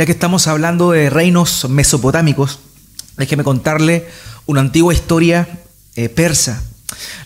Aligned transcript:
ya 0.00 0.06
que 0.06 0.12
estamos 0.12 0.46
hablando 0.46 0.92
de 0.92 1.10
reinos 1.10 1.68
mesopotámicos, 1.68 2.58
déjeme 3.18 3.44
contarle 3.44 4.08
una 4.46 4.62
antigua 4.62 4.94
historia 4.94 5.46
eh, 5.94 6.08
persa. 6.08 6.62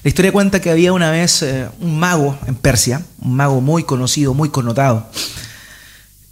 La 0.02 0.08
historia 0.08 0.32
cuenta 0.32 0.60
que 0.60 0.70
había 0.70 0.92
una 0.92 1.12
vez 1.12 1.42
eh, 1.42 1.68
un 1.78 1.96
mago 2.00 2.36
en 2.48 2.56
Persia, 2.56 3.00
un 3.20 3.36
mago 3.36 3.60
muy 3.60 3.84
conocido, 3.84 4.34
muy 4.34 4.48
connotado. 4.48 5.08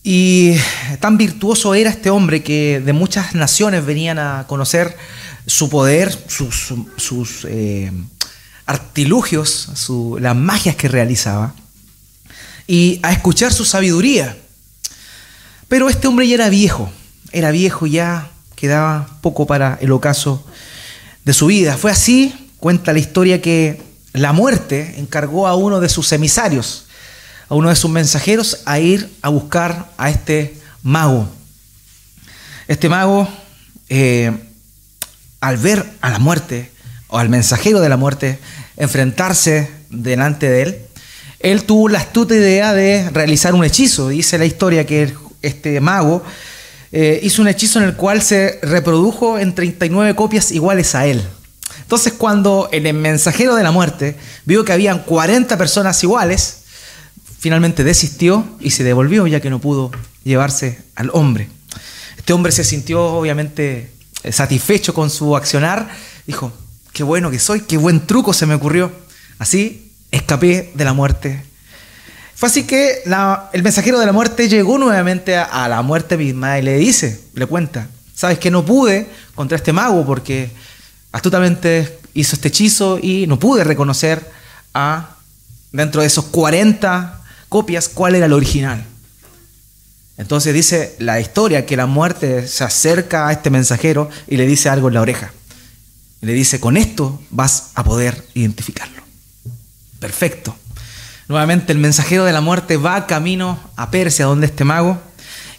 Y 0.02 0.56
tan 0.98 1.16
virtuoso 1.16 1.76
era 1.76 1.90
este 1.90 2.10
hombre 2.10 2.42
que 2.42 2.82
de 2.84 2.92
muchas 2.92 3.36
naciones 3.36 3.86
venían 3.86 4.18
a 4.18 4.44
conocer 4.48 4.96
su 5.46 5.70
poder, 5.70 6.12
sus, 6.26 7.46
eh, 7.48 7.92
artilugios, 8.66 9.68
las 10.18 10.34
magias 10.34 10.74
que 10.74 10.88
realizaba, 10.88 11.54
y 12.66 12.98
a 13.04 13.12
escuchar 13.12 13.52
su 13.52 13.64
sabiduría. 13.64 14.41
Pero 15.72 15.88
este 15.88 16.06
hombre 16.06 16.28
ya 16.28 16.34
era 16.34 16.50
viejo, 16.50 16.92
era 17.32 17.50
viejo 17.50 17.86
ya, 17.86 18.30
quedaba 18.56 19.08
poco 19.22 19.46
para 19.46 19.78
el 19.80 19.90
ocaso 19.90 20.44
de 21.24 21.32
su 21.32 21.46
vida. 21.46 21.78
Fue 21.78 21.90
así, 21.90 22.50
cuenta 22.58 22.92
la 22.92 22.98
historia, 22.98 23.40
que 23.40 23.80
la 24.12 24.34
muerte 24.34 24.96
encargó 24.98 25.46
a 25.46 25.56
uno 25.56 25.80
de 25.80 25.88
sus 25.88 26.12
emisarios, 26.12 26.84
a 27.48 27.54
uno 27.54 27.70
de 27.70 27.76
sus 27.76 27.90
mensajeros, 27.90 28.58
a 28.66 28.80
ir 28.80 29.10
a 29.22 29.30
buscar 29.30 29.88
a 29.96 30.10
este 30.10 30.54
mago. 30.82 31.26
Este 32.68 32.90
mago, 32.90 33.26
eh, 33.88 34.30
al 35.40 35.56
ver 35.56 35.86
a 36.02 36.10
la 36.10 36.18
muerte, 36.18 36.70
o 37.06 37.16
al 37.16 37.30
mensajero 37.30 37.80
de 37.80 37.88
la 37.88 37.96
muerte, 37.96 38.38
enfrentarse 38.76 39.70
delante 39.88 40.50
de 40.50 40.62
él, 40.64 40.82
él 41.40 41.64
tuvo 41.64 41.88
la 41.88 42.00
astuta 42.00 42.34
idea 42.34 42.74
de 42.74 43.08
realizar 43.08 43.54
un 43.54 43.64
hechizo. 43.64 44.10
Dice 44.10 44.36
la 44.36 44.44
historia 44.44 44.84
que 44.84 45.14
este 45.42 45.80
mago 45.80 46.22
eh, 46.92 47.20
hizo 47.22 47.42
un 47.42 47.48
hechizo 47.48 47.78
en 47.78 47.86
el 47.86 47.96
cual 47.96 48.22
se 48.22 48.58
reprodujo 48.62 49.38
en 49.38 49.54
39 49.54 50.14
copias 50.14 50.50
iguales 50.50 50.94
a 50.94 51.06
él. 51.06 51.22
Entonces 51.80 52.12
cuando 52.12 52.68
el 52.72 52.92
mensajero 52.94 53.54
de 53.54 53.62
la 53.62 53.70
muerte 53.70 54.16
vio 54.44 54.64
que 54.64 54.72
habían 54.72 55.02
40 55.04 55.56
personas 55.58 56.02
iguales, 56.02 56.62
finalmente 57.38 57.82
desistió 57.82 58.46
y 58.60 58.70
se 58.70 58.84
devolvió 58.84 59.26
ya 59.26 59.40
que 59.40 59.50
no 59.50 59.58
pudo 59.58 59.90
llevarse 60.24 60.78
al 60.94 61.10
hombre. 61.12 61.48
Este 62.16 62.32
hombre 62.32 62.52
se 62.52 62.62
sintió 62.62 63.04
obviamente 63.04 63.90
satisfecho 64.30 64.94
con 64.94 65.10
su 65.10 65.36
accionar, 65.36 65.90
dijo, 66.26 66.52
qué 66.92 67.02
bueno 67.02 67.30
que 67.30 67.38
soy, 67.38 67.62
qué 67.62 67.76
buen 67.76 68.06
truco 68.06 68.32
se 68.32 68.46
me 68.46 68.54
ocurrió. 68.54 68.92
Así 69.38 69.92
escapé 70.10 70.70
de 70.74 70.84
la 70.84 70.92
muerte. 70.92 71.42
Fue 72.42 72.48
así 72.48 72.64
que 72.64 73.04
el 73.52 73.62
mensajero 73.62 74.00
de 74.00 74.06
la 74.06 74.10
muerte 74.10 74.48
llegó 74.48 74.76
nuevamente 74.76 75.36
a, 75.36 75.68
la 75.68 75.80
muerte 75.82 76.16
misma 76.16 76.58
y 76.58 76.62
le 76.62 76.76
dice, 76.76 77.20
le 77.34 77.46
cuenta, 77.46 77.86
sabes 78.16 78.40
que 78.40 78.50
no 78.50 78.64
pude 78.64 79.06
contra 79.36 79.54
este 79.54 79.72
mago 79.72 80.04
porque 80.04 80.50
astutamente 81.12 82.00
hizo 82.14 82.34
este 82.34 82.48
hechizo 82.48 82.98
y 83.00 83.28
no 83.28 83.38
pude 83.38 83.62
reconocer 83.62 84.28
a, 84.74 85.18
dentro 85.70 86.00
de 86.00 86.08
esos 86.08 86.24
40 86.24 87.22
copias, 87.48 87.88
cuál 87.88 88.16
era 88.16 88.26
el 88.26 88.32
original. 88.32 88.84
Entonces 90.18 90.52
dice 90.52 90.96
la 90.98 91.20
historia 91.20 91.64
que 91.64 91.76
la 91.76 91.86
muerte 91.86 92.48
se 92.48 92.64
acerca 92.64 93.28
a 93.28 93.32
este 93.32 93.50
mensajero 93.50 94.10
y 94.26 94.36
le 94.36 94.48
dice 94.48 94.68
algo 94.68 94.88
en 94.88 94.94
la 94.94 95.02
oreja. 95.02 95.32
le 96.20 96.32
dice, 96.32 96.58
con 96.58 96.76
esto 96.76 97.22
vas 97.30 97.68
a 97.76 97.84
poder 97.84 98.26
identificarlo. 98.34 99.00
Perfecto. 100.00 100.56
Nuevamente 101.28 101.72
el 101.72 101.78
mensajero 101.78 102.24
de 102.24 102.32
la 102.32 102.40
muerte 102.40 102.76
va 102.76 103.06
camino 103.06 103.58
a 103.76 103.90
Persia, 103.90 104.26
donde 104.26 104.46
este 104.46 104.64
mago, 104.64 105.00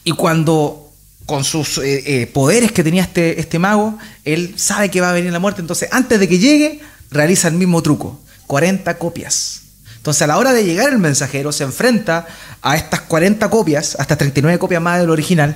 y 0.03 0.12
cuando 0.12 0.91
con 1.25 1.44
sus 1.44 1.78
eh, 1.78 2.03
eh, 2.06 2.28
poderes 2.28 2.72
que 2.72 2.84
tenía 2.84 3.03
este, 3.03 3.40
este 3.40 3.59
mago, 3.59 3.97
él 4.25 4.56
sabe 4.57 4.90
que 4.90 5.01
va 5.01 5.09
a 5.09 5.13
venir 5.13 5.31
la 5.31 5.40
muerte, 5.40 5.62
entonces 5.62 5.90
antes 5.91 6.19
de 6.19 6.28
que 6.28 6.38
llegue, 6.38 6.81
realiza 7.12 7.47
el 7.47 7.53
mismo 7.56 7.81
truco, 7.81 8.19
40 8.47 8.97
copias. 8.97 9.62
Entonces 9.96 10.22
a 10.22 10.28
la 10.28 10.38
hora 10.38 10.51
de 10.51 10.66
llegar 10.66 10.90
el 10.90 11.00
mensajero 11.00 11.53
se 11.53 11.63
enfrenta 11.63 12.28
a 12.62 12.75
estas 12.75 13.01
40 13.01 13.50
copias, 13.50 13.95
hasta 13.97 14.18
39 14.18 14.59
copias 14.59 14.81
más 14.81 15.00
del 15.00 15.09
original, 15.09 15.56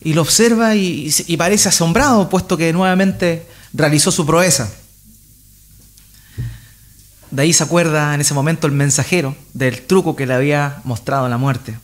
y 0.00 0.12
lo 0.12 0.22
observa 0.22 0.74
y, 0.74 1.12
y 1.26 1.36
parece 1.38 1.70
asombrado, 1.70 2.28
puesto 2.28 2.56
que 2.56 2.72
nuevamente 2.72 3.46
realizó 3.72 4.12
su 4.12 4.26
proeza. 4.26 4.68
De 7.30 7.42
ahí 7.42 7.52
se 7.52 7.62
acuerda 7.62 8.14
en 8.14 8.20
ese 8.20 8.34
momento 8.34 8.66
el 8.66 8.72
mensajero 8.72 9.36
del 9.52 9.82
truco 9.82 10.16
que 10.16 10.26
le 10.26 10.34
había 10.34 10.80
mostrado 10.84 11.28
la 11.28 11.38
muerte. 11.38 11.78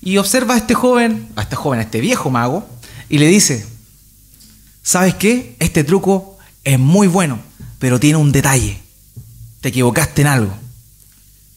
Y 0.00 0.18
observa 0.18 0.54
a 0.54 0.58
este 0.58 0.74
joven, 0.74 1.28
a 1.36 1.42
este 1.42 1.56
joven, 1.56 1.80
a 1.80 1.82
este 1.82 2.00
viejo 2.00 2.30
mago, 2.30 2.68
y 3.08 3.18
le 3.18 3.26
dice, 3.26 3.66
¿sabes 4.82 5.14
qué? 5.14 5.56
Este 5.58 5.84
truco 5.84 6.38
es 6.62 6.78
muy 6.78 7.06
bueno, 7.06 7.38
pero 7.78 8.00
tiene 8.00 8.18
un 8.18 8.32
detalle. 8.32 8.80
Te 9.60 9.68
equivocaste 9.68 10.22
en 10.22 10.28
algo. 10.28 10.54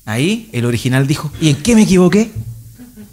Ahí 0.05 0.49
el 0.53 0.65
original 0.65 1.07
dijo, 1.07 1.31
¿y 1.41 1.49
en 1.49 1.61
qué 1.61 1.75
me 1.75 1.83
equivoqué? 1.83 2.31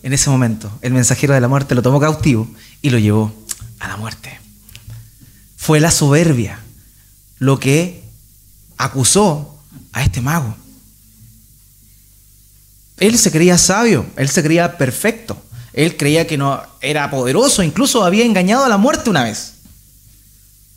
En 0.05 0.13
ese 0.13 0.31
momento, 0.31 0.71
el 0.83 0.93
mensajero 0.93 1.35
de 1.35 1.41
la 1.41 1.49
muerte 1.49 1.75
lo 1.75 1.83
tomó 1.83 1.99
cautivo 1.99 2.49
y 2.83 2.91
lo 2.91 2.99
llevó 2.99 3.35
a 3.81 3.89
la 3.89 3.97
muerte. 3.97 4.39
Fue 5.57 5.81
la 5.81 5.91
soberbia 5.91 6.61
lo 7.39 7.59
que 7.59 8.04
acusó 8.85 9.59
a 9.93 10.03
este 10.03 10.21
mago. 10.21 10.57
Él 12.99 13.19
se 13.19 13.31
creía 13.31 13.59
sabio, 13.59 14.07
él 14.17 14.29
se 14.29 14.43
creía 14.43 14.79
perfecto, 14.79 15.43
él 15.73 15.97
creía 15.97 16.27
que 16.27 16.39
no 16.39 16.63
era 16.81 17.11
poderoso, 17.11 17.63
incluso 17.63 18.05
había 18.05 18.25
engañado 18.25 18.65
a 18.65 18.69
la 18.69 18.79
muerte 18.79 19.11
una 19.11 19.25
vez. 19.25 19.55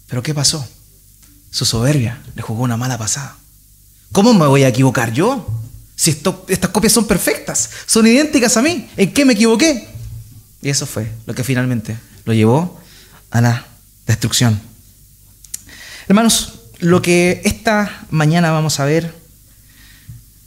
Pero 0.07 0.23
¿qué 0.23 0.34
pasó? 0.34 0.68
Su 1.51 1.66
soberbia 1.66 2.22
le 2.35 2.41
jugó 2.41 2.63
una 2.63 2.78
mala 2.78 2.97
pasada. 2.97 3.38
¿Cómo 4.12 4.34
me 4.34 4.47
voy 4.47 4.63
a 4.63 4.69
equivocar 4.69 5.13
yo? 5.13 5.45
Si 5.95 6.12
estas 6.47 6.69
copias 6.72 6.94
son 6.94 7.06
perfectas, 7.06 7.69
son 7.85 8.07
idénticas 8.07 8.56
a 8.57 8.62
mí, 8.62 8.89
¿en 8.97 9.13
qué 9.13 9.25
me 9.25 9.34
equivoqué? 9.34 9.88
Y 10.62 10.69
eso 10.69 10.85
fue 10.85 11.12
lo 11.25 11.35
que 11.35 11.44
finalmente 11.44 11.97
lo 12.25 12.34
llevó 12.34 12.79
a 13.31 13.41
la 13.41 13.68
destrucción. 14.06 14.59
Hermanos, 16.07 16.56
lo 16.79 17.01
que 17.01 17.41
esta 17.43 18.05
mañana 18.11 18.51
vamos 18.51 18.79
a 18.79 18.85
ver 18.85 19.13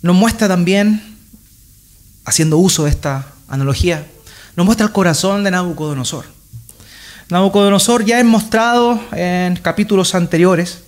nos 0.03 0.17
muestra 0.17 0.49
también, 0.49 1.03
haciendo 2.25 2.57
uso 2.57 2.85
de 2.85 2.91
esta 2.91 3.27
analogía, 3.49 4.07
nos 4.57 4.65
muestra 4.65 4.87
el 4.87 4.93
corazón 4.93 5.45
de 5.45 5.51
Nabucodonosor. 5.51 6.25
Nabucodonosor 7.29 8.05
ya 8.05 8.19
es 8.19 8.25
mostrado 8.25 8.99
en 9.13 9.57
capítulos 9.57 10.15
anteriores, 10.15 10.85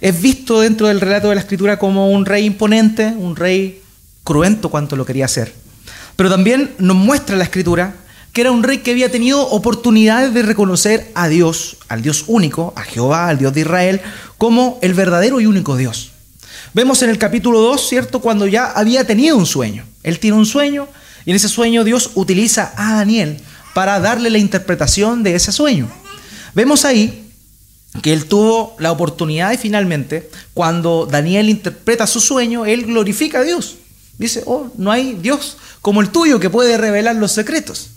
es 0.00 0.20
visto 0.20 0.60
dentro 0.60 0.88
del 0.88 1.00
relato 1.00 1.28
de 1.28 1.36
la 1.36 1.40
escritura 1.40 1.78
como 1.78 2.10
un 2.10 2.26
rey 2.26 2.44
imponente, 2.44 3.06
un 3.06 3.36
rey 3.36 3.82
cruento 4.24 4.70
cuanto 4.70 4.96
lo 4.96 5.06
quería 5.06 5.26
hacer. 5.26 5.54
Pero 6.16 6.28
también 6.28 6.74
nos 6.78 6.96
muestra 6.96 7.36
la 7.36 7.44
escritura 7.44 7.94
que 8.32 8.42
era 8.42 8.50
un 8.50 8.62
rey 8.62 8.78
que 8.78 8.92
había 8.92 9.10
tenido 9.10 9.42
oportunidades 9.48 10.34
de 10.34 10.42
reconocer 10.42 11.10
a 11.14 11.28
Dios, 11.28 11.76
al 11.88 12.02
Dios 12.02 12.24
único, 12.26 12.72
a 12.76 12.82
Jehová, 12.82 13.28
al 13.28 13.38
Dios 13.38 13.52
de 13.52 13.60
Israel, 13.60 14.00
como 14.36 14.78
el 14.82 14.94
verdadero 14.94 15.40
y 15.40 15.46
único 15.46 15.76
Dios. 15.76 16.12
Vemos 16.74 17.02
en 17.02 17.10
el 17.10 17.18
capítulo 17.18 17.60
2, 17.60 17.88
¿cierto? 17.88 18.20
Cuando 18.20 18.46
ya 18.46 18.66
había 18.66 19.06
tenido 19.06 19.36
un 19.36 19.46
sueño. 19.46 19.84
Él 20.02 20.18
tiene 20.18 20.36
un 20.36 20.46
sueño 20.46 20.88
y 21.24 21.30
en 21.30 21.36
ese 21.36 21.48
sueño 21.48 21.84
Dios 21.84 22.12
utiliza 22.14 22.72
a 22.76 22.96
Daniel 22.96 23.40
para 23.74 24.00
darle 24.00 24.30
la 24.30 24.38
interpretación 24.38 25.22
de 25.22 25.34
ese 25.34 25.52
sueño. 25.52 25.88
Vemos 26.54 26.84
ahí 26.84 27.30
que 28.02 28.12
él 28.12 28.26
tuvo 28.26 28.76
la 28.78 28.92
oportunidad 28.92 29.52
y 29.52 29.56
finalmente, 29.56 30.30
cuando 30.54 31.06
Daniel 31.06 31.48
interpreta 31.48 32.06
su 32.06 32.20
sueño, 32.20 32.66
él 32.66 32.86
glorifica 32.86 33.40
a 33.40 33.42
Dios. 33.42 33.76
Dice, 34.18 34.42
oh, 34.46 34.70
no 34.76 34.90
hay 34.90 35.14
Dios 35.14 35.56
como 35.80 36.00
el 36.00 36.10
tuyo 36.10 36.40
que 36.40 36.50
puede 36.50 36.76
revelar 36.76 37.16
los 37.16 37.32
secretos. 37.32 37.90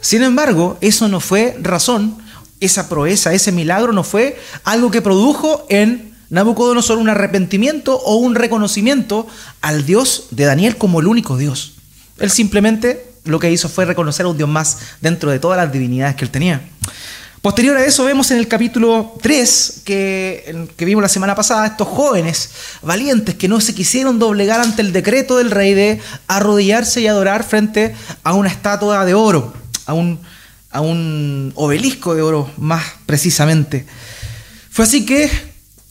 Sin 0.00 0.22
embargo, 0.22 0.78
eso 0.80 1.08
no 1.08 1.20
fue 1.20 1.56
razón, 1.60 2.18
esa 2.60 2.88
proeza, 2.88 3.32
ese 3.32 3.52
milagro 3.52 3.92
no 3.92 4.04
fue 4.04 4.38
algo 4.64 4.90
que 4.90 5.02
produjo 5.02 5.66
en 5.68 6.14
Nabucodonosor 6.30 6.98
un 6.98 7.08
arrepentimiento 7.08 7.96
o 7.96 8.16
un 8.16 8.34
reconocimiento 8.34 9.26
al 9.60 9.86
Dios 9.86 10.26
de 10.30 10.44
Daniel 10.44 10.76
como 10.76 11.00
el 11.00 11.06
único 11.06 11.36
Dios. 11.36 11.74
Él 12.18 12.30
simplemente 12.30 13.06
lo 13.24 13.38
que 13.38 13.50
hizo 13.50 13.68
fue 13.68 13.84
reconocer 13.84 14.26
a 14.26 14.28
un 14.28 14.36
Dios 14.36 14.48
más 14.48 14.78
dentro 15.00 15.30
de 15.30 15.38
todas 15.38 15.56
las 15.56 15.72
divinidades 15.72 16.16
que 16.16 16.24
él 16.24 16.30
tenía. 16.30 16.60
Posterior 17.40 17.76
a 17.76 17.84
eso 17.84 18.04
vemos 18.04 18.30
en 18.32 18.38
el 18.38 18.48
capítulo 18.48 19.14
3 19.22 19.82
que, 19.84 20.68
que, 20.76 20.84
vimos 20.84 21.02
la 21.02 21.08
semana 21.08 21.36
pasada 21.36 21.66
estos 21.66 21.86
jóvenes 21.86 22.50
valientes 22.82 23.36
que 23.36 23.46
no 23.46 23.60
se 23.60 23.74
quisieron 23.74 24.18
doblegar 24.18 24.60
ante 24.60 24.82
el 24.82 24.92
decreto 24.92 25.38
del 25.38 25.52
rey 25.52 25.72
de 25.72 26.00
arrodillarse 26.26 27.00
y 27.00 27.06
adorar 27.06 27.44
frente 27.44 27.94
a 28.24 28.34
una 28.34 28.48
estatua 28.48 29.04
de 29.04 29.14
oro 29.14 29.54
a 29.88 29.94
un, 29.94 30.20
a 30.70 30.80
un 30.82 31.52
obelisco 31.56 32.14
de 32.14 32.22
oro 32.22 32.48
más 32.58 32.84
precisamente. 33.06 33.86
Fue 34.70 34.84
así 34.84 35.04
que 35.04 35.30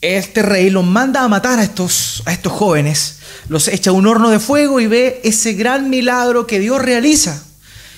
este 0.00 0.42
rey 0.42 0.70
los 0.70 0.84
manda 0.84 1.24
a 1.24 1.28
matar 1.28 1.58
a 1.58 1.64
estos, 1.64 2.22
a 2.24 2.32
estos 2.32 2.52
jóvenes, 2.52 3.18
los 3.48 3.66
echa 3.66 3.90
a 3.90 3.92
un 3.92 4.06
horno 4.06 4.30
de 4.30 4.38
fuego 4.38 4.78
y 4.78 4.86
ve 4.86 5.20
ese 5.24 5.54
gran 5.54 5.90
milagro 5.90 6.46
que 6.46 6.60
Dios 6.60 6.80
realiza. 6.80 7.42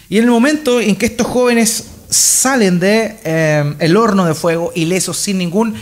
Y 0.09 0.17
en 0.17 0.25
el 0.25 0.31
momento 0.31 0.81
en 0.81 0.97
que 0.97 1.07
estos 1.07 1.27
jóvenes 1.27 1.85
salen 2.09 2.81
de 2.81 3.19
eh, 3.25 3.75
el 3.79 3.97
horno 3.97 4.25
de 4.25 4.35
fuego 4.35 4.73
ilesos, 4.75 5.19
sin 5.19 5.37
ningún 5.37 5.75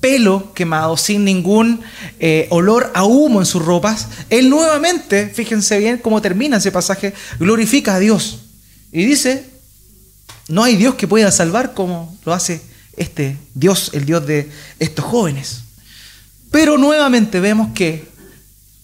pelo 0.00 0.52
quemado, 0.52 0.98
sin 0.98 1.24
ningún 1.24 1.80
eh, 2.20 2.46
olor 2.50 2.92
a 2.94 3.04
humo 3.04 3.40
en 3.40 3.46
sus 3.46 3.64
ropas, 3.64 4.08
él 4.28 4.50
nuevamente, 4.50 5.28
fíjense 5.28 5.78
bien 5.78 5.96
cómo 5.96 6.20
termina 6.20 6.58
ese 6.58 6.70
pasaje, 6.70 7.14
glorifica 7.38 7.94
a 7.94 8.00
Dios. 8.00 8.40
Y 8.92 9.06
dice, 9.06 9.51
no 10.48 10.64
hay 10.64 10.76
Dios 10.76 10.94
que 10.96 11.08
pueda 11.08 11.30
salvar 11.30 11.74
como 11.74 12.16
lo 12.24 12.32
hace 12.32 12.62
este 12.96 13.38
Dios, 13.54 13.90
el 13.94 14.04
Dios 14.04 14.26
de 14.26 14.50
estos 14.78 15.04
jóvenes. 15.04 15.62
Pero 16.50 16.76
nuevamente 16.78 17.40
vemos 17.40 17.68
que 17.74 18.08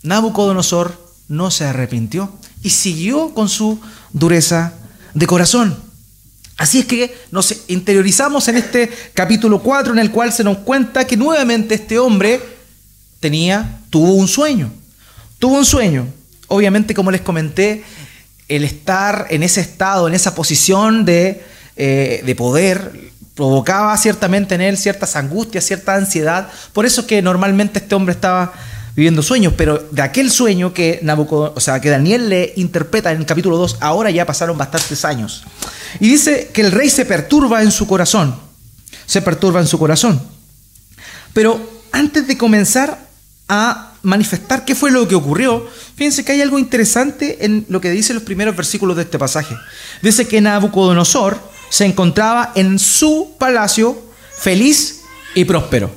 Nabucodonosor 0.03 1.09
no 1.29 1.51
se 1.51 1.65
arrepintió 1.65 2.33
y 2.63 2.71
siguió 2.71 3.35
con 3.35 3.49
su 3.49 3.81
dureza 4.13 4.73
de 5.15 5.27
corazón. 5.27 5.77
Así 6.57 6.81
es 6.81 6.87
que 6.87 7.17
nos 7.31 7.55
interiorizamos 7.69 8.49
en 8.49 8.57
este 8.57 8.91
capítulo 9.15 9.63
4 9.63 9.93
en 9.93 9.99
el 10.01 10.11
cual 10.11 10.33
se 10.33 10.43
nos 10.43 10.59
cuenta 10.59 11.07
que 11.07 11.17
nuevamente 11.17 11.75
este 11.77 11.99
hombre 11.99 12.41
tenía, 13.21 13.81
tuvo 13.91 14.15
un 14.15 14.27
sueño. 14.27 14.73
Tuvo 15.39 15.57
un 15.57 15.65
sueño. 15.65 16.09
Obviamente, 16.49 16.95
como 16.95 17.11
les 17.11 17.21
comenté, 17.21 17.85
el 18.49 18.65
estar 18.65 19.27
en 19.31 19.43
ese 19.43 19.61
estado, 19.61 20.09
en 20.09 20.15
esa 20.15 20.35
posición 20.35 21.05
de, 21.05 21.45
eh, 21.77 22.23
de 22.25 22.35
poder, 22.35 23.13
provocaba 23.35 23.97
ciertamente 23.97 24.55
en 24.57 24.63
él 24.63 24.77
ciertas 24.77 25.15
angustias, 25.15 25.65
cierta 25.65 25.95
ansiedad. 25.95 26.49
Por 26.73 26.87
eso 26.87 27.03
es 27.03 27.07
que 27.07 27.23
normalmente 27.23 27.79
este 27.79 27.95
hombre 27.95 28.15
estaba 28.15 28.53
viviendo 28.97 29.23
sueños, 29.23 29.53
pero 29.57 29.79
de 29.93 30.03
aquel 30.03 30.29
sueño 30.29 30.75
que, 30.75 31.01
o 31.07 31.61
sea, 31.61 31.81
que 31.81 31.89
Daniel 31.89 32.29
le 32.29 32.53
interpreta 32.57 33.13
en 33.13 33.19
el 33.19 33.27
capítulo 33.27 33.57
2, 33.57 33.77
ahora 33.79 34.11
ya 34.11 34.27
pasaron 34.27 34.59
bastantes 34.59 35.05
años. 35.05 35.45
Y 36.01 36.09
dice 36.09 36.51
que 36.53 36.63
el 36.63 36.73
rey 36.73 36.91
se 36.91 37.05
perturba 37.05 37.63
en 37.63 37.71
su 37.71 37.87
corazón, 37.87 38.35
se 39.07 39.23
perturba 39.23 39.61
en 39.61 39.69
su 39.69 39.79
corazón. 39.79 40.21
Pero 41.33 41.61
antes 41.93 42.27
de 42.27 42.37
comenzar 42.37 42.99
a 43.49 43.88
manifestar 44.03 44.65
qué 44.65 44.75
fue 44.75 44.91
lo 44.91 45.07
que 45.09 45.15
ocurrió, 45.15 45.67
fíjense 45.97 46.25
que 46.25 46.33
hay 46.33 46.43
algo 46.43 46.59
interesante 46.59 47.45
en 47.45 47.67
lo 47.69 47.81
que 47.81 47.91
dicen 47.91 48.15
los 48.15 48.23
primeros 48.23 48.57
versículos 48.57 48.97
de 48.97 49.03
este 49.03 49.19
pasaje. 49.19 49.57
Dice 50.03 50.27
que 50.27 50.41
Nabucodonosor 50.41 51.39
se 51.71 51.85
encontraba 51.85 52.53
en 52.55 52.79
su 52.79 53.35
palacio 53.39 54.01
feliz 54.39 55.03
y 55.35 55.45
próspero. 55.45 55.91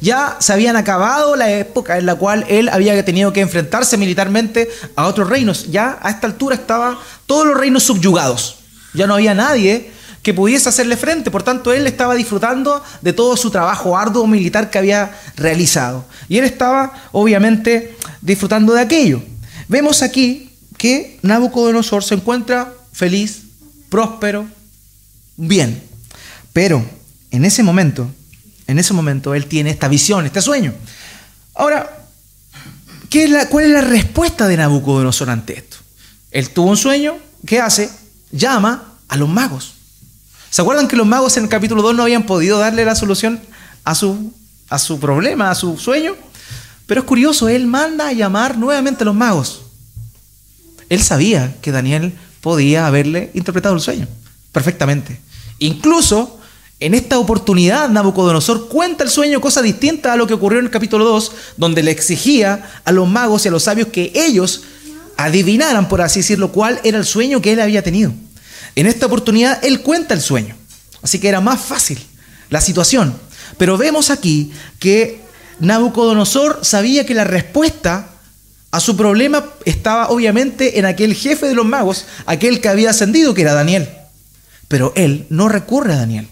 Ya 0.00 0.36
se 0.40 0.52
habían 0.52 0.76
acabado 0.76 1.36
la 1.36 1.50
época 1.50 1.98
en 1.98 2.06
la 2.06 2.16
cual 2.16 2.44
él 2.48 2.68
había 2.68 3.02
tenido 3.04 3.32
que 3.32 3.40
enfrentarse 3.40 3.96
militarmente 3.96 4.68
a 4.96 5.06
otros 5.06 5.28
reinos. 5.28 5.70
Ya 5.70 5.98
a 6.02 6.10
esta 6.10 6.26
altura 6.26 6.56
estaban 6.56 6.98
todos 7.26 7.46
los 7.46 7.56
reinos 7.56 7.84
subyugados. 7.84 8.56
Ya 8.92 9.06
no 9.06 9.14
había 9.14 9.34
nadie 9.34 9.90
que 10.24 10.34
pudiese 10.34 10.68
hacerle 10.68 10.96
frente. 10.96 11.30
Por 11.30 11.44
tanto, 11.44 11.72
él 11.72 11.86
estaba 11.86 12.16
disfrutando 12.16 12.82
de 13.00 13.12
todo 13.12 13.36
su 13.36 13.52
trabajo 13.52 13.96
arduo 13.96 14.26
militar 14.26 14.70
que 14.70 14.78
había 14.78 15.16
realizado. 15.36 16.04
Y 16.28 16.38
él 16.38 16.44
estaba, 16.44 16.92
obviamente, 17.12 17.96
disfrutando 18.20 18.74
de 18.74 18.80
aquello. 18.80 19.22
Vemos 19.68 20.02
aquí 20.02 20.50
que 20.76 21.20
Nabucodonosor 21.22 22.02
se 22.02 22.16
encuentra 22.16 22.74
feliz, 22.92 23.42
próspero, 23.88 24.46
bien. 25.36 25.80
Pero 26.52 26.84
en 27.30 27.44
ese 27.44 27.62
momento 27.62 28.10
en 28.66 28.78
ese 28.78 28.94
momento 28.94 29.34
él 29.34 29.46
tiene 29.46 29.70
esta 29.70 29.88
visión, 29.88 30.24
este 30.26 30.40
sueño. 30.40 30.74
Ahora, 31.54 32.06
¿qué 33.10 33.24
es 33.24 33.30
la, 33.30 33.48
¿cuál 33.48 33.66
es 33.66 33.70
la 33.70 33.80
respuesta 33.82 34.48
de 34.48 34.56
Nabucodonosor 34.56 35.30
ante 35.30 35.58
esto? 35.58 35.76
Él 36.30 36.50
tuvo 36.50 36.70
un 36.70 36.76
sueño, 36.76 37.16
¿qué 37.46 37.60
hace? 37.60 37.90
Llama 38.32 38.94
a 39.08 39.16
los 39.16 39.28
magos. 39.28 39.73
¿Se 40.54 40.62
acuerdan 40.62 40.86
que 40.86 40.94
los 40.94 41.04
magos 41.04 41.36
en 41.36 41.42
el 41.42 41.48
capítulo 41.48 41.82
2 41.82 41.96
no 41.96 42.04
habían 42.04 42.26
podido 42.26 42.60
darle 42.60 42.84
la 42.84 42.94
solución 42.94 43.40
a 43.82 43.96
su, 43.96 44.32
a 44.68 44.78
su 44.78 45.00
problema, 45.00 45.50
a 45.50 45.56
su 45.56 45.76
sueño? 45.78 46.14
Pero 46.86 47.00
es 47.00 47.06
curioso, 47.08 47.48
él 47.48 47.66
manda 47.66 48.06
a 48.06 48.12
llamar 48.12 48.56
nuevamente 48.56 49.02
a 49.02 49.06
los 49.06 49.16
magos. 49.16 49.62
Él 50.88 51.02
sabía 51.02 51.56
que 51.60 51.72
Daniel 51.72 52.12
podía 52.40 52.86
haberle 52.86 53.32
interpretado 53.34 53.74
el 53.74 53.80
sueño 53.80 54.06
perfectamente. 54.52 55.20
Incluso 55.58 56.38
en 56.78 56.94
esta 56.94 57.18
oportunidad, 57.18 57.88
Nabucodonosor 57.88 58.68
cuenta 58.68 59.02
el 59.02 59.10
sueño 59.10 59.40
cosa 59.40 59.60
distinta 59.60 60.12
a 60.12 60.16
lo 60.16 60.28
que 60.28 60.34
ocurrió 60.34 60.60
en 60.60 60.66
el 60.66 60.70
capítulo 60.70 61.04
2, 61.04 61.32
donde 61.56 61.82
le 61.82 61.90
exigía 61.90 62.70
a 62.84 62.92
los 62.92 63.08
magos 63.08 63.44
y 63.44 63.48
a 63.48 63.50
los 63.50 63.64
sabios 63.64 63.88
que 63.88 64.12
ellos 64.14 64.62
adivinaran, 65.16 65.88
por 65.88 66.00
así 66.00 66.20
decirlo, 66.20 66.52
cuál 66.52 66.78
era 66.84 66.98
el 66.98 67.04
sueño 67.04 67.42
que 67.42 67.54
él 67.54 67.60
había 67.60 67.82
tenido. 67.82 68.12
En 68.76 68.86
esta 68.86 69.06
oportunidad, 69.06 69.64
él 69.64 69.80
cuenta 69.82 70.14
el 70.14 70.20
sueño. 70.20 70.56
Así 71.02 71.18
que 71.18 71.28
era 71.28 71.40
más 71.40 71.60
fácil 71.60 71.98
la 72.50 72.60
situación. 72.60 73.14
Pero 73.58 73.76
vemos 73.76 74.10
aquí 74.10 74.52
que 74.78 75.20
Nabucodonosor 75.60 76.64
sabía 76.64 77.06
que 77.06 77.14
la 77.14 77.24
respuesta 77.24 78.08
a 78.70 78.80
su 78.80 78.96
problema 78.96 79.44
estaba 79.64 80.08
obviamente 80.08 80.78
en 80.78 80.86
aquel 80.86 81.14
jefe 81.14 81.46
de 81.46 81.54
los 81.54 81.66
magos, 81.66 82.06
aquel 82.26 82.60
que 82.60 82.68
había 82.68 82.90
ascendido, 82.90 83.32
que 83.32 83.42
era 83.42 83.54
Daniel. 83.54 83.88
Pero 84.66 84.92
él 84.96 85.26
no 85.30 85.48
recurre 85.48 85.92
a 85.92 85.98
Daniel. 85.98 86.28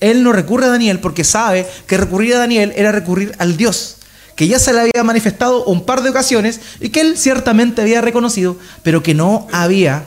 Él 0.00 0.22
no 0.22 0.32
recurre 0.32 0.66
a 0.66 0.70
Daniel 0.70 1.00
porque 1.00 1.24
sabe 1.24 1.66
que 1.86 1.98
recurrir 1.98 2.34
a 2.34 2.38
Daniel 2.38 2.72
era 2.76 2.92
recurrir 2.92 3.34
al 3.38 3.58
Dios, 3.58 3.96
que 4.36 4.48
ya 4.48 4.58
se 4.58 4.72
le 4.72 4.80
había 4.80 5.04
manifestado 5.04 5.64
un 5.64 5.84
par 5.84 6.02
de 6.02 6.08
ocasiones 6.08 6.60
y 6.80 6.88
que 6.88 7.02
él 7.02 7.18
ciertamente 7.18 7.82
había 7.82 8.00
reconocido, 8.00 8.56
pero 8.82 9.02
que 9.02 9.12
no 9.12 9.46
había 9.52 10.06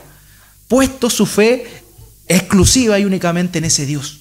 puesto 0.67 1.09
su 1.09 1.25
fe 1.25 1.65
exclusiva 2.27 2.99
y 2.99 3.05
únicamente 3.05 3.59
en 3.59 3.65
ese 3.65 3.85
Dios. 3.85 4.19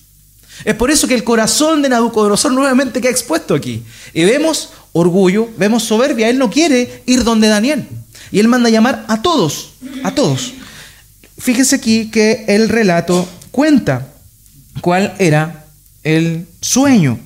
Es 0.65 0.75
por 0.75 0.91
eso 0.91 1.09
que 1.09 1.15
el 1.15 1.25
corazón 1.25 1.83
de 1.83 1.89
Nabucodonosor 1.89 2.53
nuevamente 2.53 3.01
queda 3.01 3.11
expuesto 3.11 3.55
aquí. 3.55 3.83
Y 4.13 4.25
vemos 4.25 4.71
orgullo, 4.93 5.49
vemos 5.57 5.83
soberbia. 5.85 6.29
Él 6.29 6.39
no 6.39 6.51
quiere 6.51 7.03
ir 7.07 7.25
donde 7.25 7.49
Daniel. 7.49 7.89
Y 8.31 8.39
él 8.39 8.49
manda 8.49 8.71
llamar 8.71 9.05
a 9.09 9.23
todos, 9.23 9.71
a 10.05 10.15
todos. 10.15 10.53
Fíjese 11.39 11.77
aquí 11.77 12.11
que 12.11 12.45
el 12.49 12.69
relato 12.69 13.29
cuenta 13.51 14.13
cuál 14.81 15.15
era 15.19 15.67
el 16.05 16.47
sueño, 16.61 17.19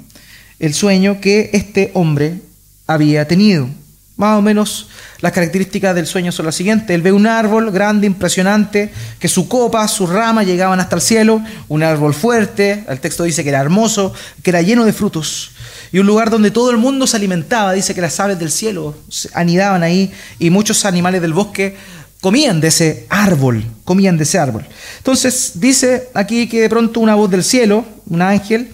el 0.59 0.73
sueño 0.75 1.21
que 1.21 1.51
este 1.53 1.91
hombre 1.95 2.41
había 2.87 3.29
tenido. 3.29 3.69
Más 4.17 4.39
o 4.39 4.43
menos 4.43 4.89
las 5.21 5.33
características 5.33 5.95
del 5.95 6.07
sueño 6.07 6.33
son 6.33 6.47
las 6.47 6.55
siguientes. 6.55 6.89
Él 6.89 7.03
ve 7.03 7.13
un 7.13 7.27
árbol 7.27 7.71
grande, 7.71 8.07
impresionante, 8.07 8.91
que 9.19 9.29
su 9.29 9.47
copa, 9.47 9.87
sus 9.89 10.09
ramas 10.09 10.47
llegaban 10.47 10.81
hasta 10.81 10.97
el 10.97 11.03
cielo, 11.03 11.43
un 11.69 11.83
árbol 11.83 12.15
fuerte, 12.15 12.85
el 12.89 12.99
texto 12.99 13.25
dice 13.25 13.43
que 13.43 13.51
era 13.51 13.61
hermoso, 13.61 14.15
que 14.43 14.51
era 14.51 14.63
lleno 14.63 14.87
de 14.87 14.95
frutos, 14.95 15.51
y 15.93 15.99
un 15.99 16.07
lugar 16.07 16.31
donde 16.31 16.51
todo 16.51 16.71
el 16.71 16.79
mundo 16.79 17.07
se 17.07 17.17
alimentaba, 17.17 17.75
dice 17.75 17.95
que 17.95 18.01
las 18.01 18.19
aves 18.19 18.39
del 18.39 18.51
cielo 18.51 18.95
anidaban 19.35 19.83
ahí 19.83 20.11
y 20.39 20.49
muchos 20.49 20.87
animales 20.87 21.21
del 21.21 21.35
bosque 21.35 21.77
comían 22.23 22.61
de 22.61 22.69
ese 22.69 23.07
árbol, 23.11 23.65
comían 23.85 24.17
de 24.17 24.25
ese 24.25 24.39
árbol. 24.39 24.67
Entonces 24.97 25.53
dice 25.57 26.09
aquí 26.15 26.49
que 26.49 26.63
de 26.63 26.71
pronto 26.71 27.01
una 27.01 27.15
voz 27.15 27.31
del 27.31 27.45
cielo, 27.45 27.85
un 28.09 28.23
ángel, 28.23 28.73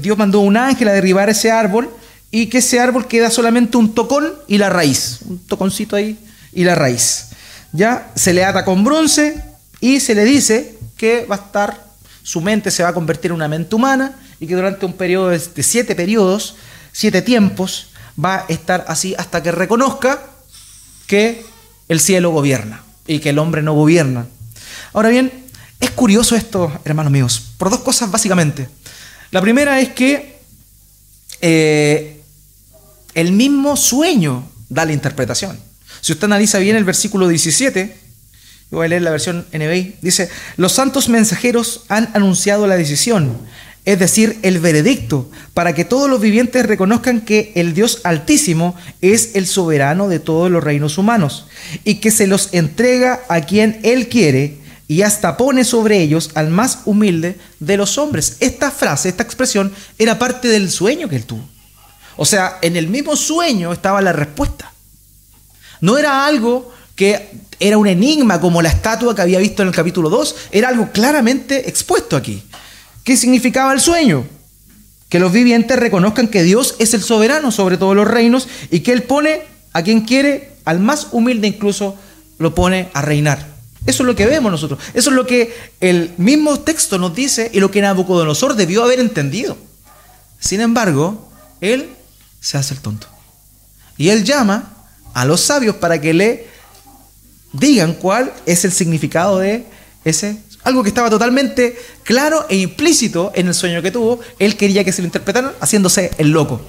Dios 0.00 0.16
mandó 0.16 0.40
un 0.40 0.56
ángel 0.56 0.88
a 0.88 0.92
derribar 0.92 1.28
ese 1.28 1.50
árbol 1.50 1.90
y 2.30 2.46
que 2.46 2.58
ese 2.58 2.78
árbol 2.78 3.08
queda 3.08 3.30
solamente 3.30 3.76
un 3.76 3.94
tocón 3.94 4.32
y 4.46 4.58
la 4.58 4.68
raíz, 4.68 5.20
un 5.28 5.38
toconcito 5.40 5.96
ahí 5.96 6.18
y 6.52 6.64
la 6.64 6.74
raíz. 6.74 7.28
Ya 7.72 8.10
se 8.14 8.32
le 8.32 8.44
ata 8.44 8.64
con 8.64 8.84
bronce 8.84 9.42
y 9.80 10.00
se 10.00 10.14
le 10.14 10.24
dice 10.24 10.78
que 10.96 11.24
va 11.26 11.36
a 11.36 11.38
estar, 11.38 11.84
su 12.22 12.40
mente 12.40 12.70
se 12.70 12.82
va 12.82 12.90
a 12.90 12.94
convertir 12.94 13.30
en 13.30 13.36
una 13.36 13.48
mente 13.48 13.74
humana 13.74 14.16
y 14.38 14.46
que 14.46 14.54
durante 14.54 14.86
un 14.86 14.92
periodo 14.92 15.28
de 15.28 15.62
siete 15.62 15.94
periodos, 15.94 16.56
siete 16.92 17.22
tiempos, 17.22 17.88
va 18.22 18.36
a 18.36 18.44
estar 18.48 18.84
así 18.88 19.14
hasta 19.18 19.42
que 19.42 19.52
reconozca 19.52 20.22
que 21.06 21.44
el 21.88 22.00
cielo 22.00 22.30
gobierna 22.30 22.82
y 23.06 23.18
que 23.18 23.30
el 23.30 23.38
hombre 23.38 23.62
no 23.62 23.74
gobierna. 23.74 24.26
Ahora 24.92 25.08
bien, 25.08 25.32
es 25.80 25.90
curioso 25.90 26.36
esto, 26.36 26.72
hermanos 26.84 27.12
míos, 27.12 27.42
por 27.58 27.70
dos 27.70 27.80
cosas 27.80 28.10
básicamente. 28.10 28.68
La 29.30 29.40
primera 29.40 29.80
es 29.80 29.90
que 29.90 30.40
eh, 31.40 32.19
el 33.14 33.32
mismo 33.32 33.76
sueño 33.76 34.48
da 34.68 34.84
la 34.84 34.92
interpretación. 34.92 35.58
Si 36.00 36.12
usted 36.12 36.24
analiza 36.24 36.58
bien 36.58 36.76
el 36.76 36.84
versículo 36.84 37.28
17, 37.28 37.96
voy 38.70 38.86
a 38.86 38.88
leer 38.88 39.02
la 39.02 39.10
versión 39.10 39.46
NBI, 39.52 39.96
dice, 40.00 40.28
los 40.56 40.72
santos 40.72 41.08
mensajeros 41.08 41.84
han 41.88 42.10
anunciado 42.14 42.66
la 42.66 42.76
decisión 42.76 43.36
es 43.84 43.98
decir, 43.98 44.38
el 44.42 44.58
veredicto, 44.58 45.30
para 45.54 45.74
que 45.74 45.84
todos 45.84 46.08
los 46.08 46.20
vivientes 46.20 46.66
reconozcan 46.66 47.22
que 47.22 47.52
el 47.54 47.72
Dios 47.72 48.00
Altísimo 48.04 48.74
es 49.00 49.30
el 49.34 49.46
soberano 49.46 50.08
de 50.08 50.20
todos 50.20 50.50
los 50.50 50.62
reinos 50.62 50.98
humanos, 50.98 51.46
y 51.84 51.96
que 51.96 52.10
se 52.10 52.26
los 52.26 52.50
entrega 52.52 53.22
a 53.28 53.40
quien 53.40 53.80
Él 53.82 54.08
quiere, 54.08 54.58
y 54.86 55.02
hasta 55.02 55.36
pone 55.36 55.64
sobre 55.64 56.00
ellos 56.02 56.30
al 56.34 56.50
más 56.50 56.80
humilde 56.84 57.38
de 57.58 57.76
los 57.76 57.96
hombres. 57.96 58.36
Esta 58.40 58.70
frase, 58.70 59.08
esta 59.08 59.22
expresión, 59.22 59.72
era 59.98 60.18
parte 60.18 60.48
del 60.48 60.68
sueño 60.68 61.08
que 61.08 61.16
él 61.16 61.24
tuvo. 61.24 61.48
O 62.22 62.26
sea, 62.26 62.58
en 62.60 62.76
el 62.76 62.88
mismo 62.88 63.16
sueño 63.16 63.72
estaba 63.72 64.02
la 64.02 64.12
respuesta. 64.12 64.70
No 65.80 65.96
era 65.96 66.26
algo 66.26 66.70
que 66.94 67.30
era 67.58 67.78
un 67.78 67.86
enigma 67.86 68.42
como 68.42 68.60
la 68.60 68.68
estatua 68.68 69.14
que 69.14 69.22
había 69.22 69.38
visto 69.38 69.62
en 69.62 69.68
el 69.68 69.74
capítulo 69.74 70.10
2, 70.10 70.36
era 70.50 70.68
algo 70.68 70.90
claramente 70.92 71.70
expuesto 71.70 72.16
aquí. 72.16 72.42
¿Qué 73.04 73.16
significaba 73.16 73.72
el 73.72 73.80
sueño? 73.80 74.26
Que 75.08 75.18
los 75.18 75.32
vivientes 75.32 75.78
reconozcan 75.78 76.28
que 76.28 76.42
Dios 76.42 76.74
es 76.78 76.92
el 76.92 77.00
soberano 77.00 77.50
sobre 77.50 77.78
todos 77.78 77.96
los 77.96 78.06
reinos 78.06 78.48
y 78.70 78.80
que 78.80 78.92
Él 78.92 79.04
pone 79.04 79.40
a 79.72 79.82
quien 79.82 80.02
quiere, 80.02 80.52
al 80.66 80.78
más 80.78 81.08
humilde 81.12 81.48
incluso, 81.48 81.96
lo 82.36 82.54
pone 82.54 82.90
a 82.92 83.00
reinar. 83.00 83.46
Eso 83.86 84.02
es 84.02 84.06
lo 84.06 84.14
que 84.14 84.26
vemos 84.26 84.52
nosotros. 84.52 84.78
Eso 84.92 85.08
es 85.08 85.16
lo 85.16 85.26
que 85.26 85.54
el 85.80 86.12
mismo 86.18 86.60
texto 86.60 86.98
nos 86.98 87.14
dice 87.14 87.50
y 87.54 87.60
lo 87.60 87.70
que 87.70 87.80
Nabucodonosor 87.80 88.56
debió 88.56 88.84
haber 88.84 89.00
entendido. 89.00 89.56
Sin 90.38 90.60
embargo, 90.60 91.26
él 91.62 91.88
se 92.40 92.58
hace 92.58 92.74
el 92.74 92.80
tonto. 92.80 93.06
Y 93.96 94.08
él 94.08 94.24
llama 94.24 94.72
a 95.14 95.24
los 95.24 95.40
sabios 95.40 95.76
para 95.76 96.00
que 96.00 96.14
le 96.14 96.48
digan 97.52 97.94
cuál 97.94 98.32
es 98.46 98.64
el 98.64 98.72
significado 98.72 99.38
de 99.38 99.66
ese 100.04 100.38
algo 100.62 100.82
que 100.82 100.90
estaba 100.90 101.10
totalmente 101.10 101.78
claro 102.02 102.46
e 102.48 102.56
implícito 102.56 103.32
en 103.34 103.48
el 103.48 103.54
sueño 103.54 103.82
que 103.82 103.90
tuvo. 103.90 104.20
Él 104.38 104.56
quería 104.56 104.84
que 104.84 104.92
se 104.92 105.02
lo 105.02 105.06
interpretaran 105.06 105.52
haciéndose 105.60 106.10
el 106.18 106.30
loco. 106.30 106.60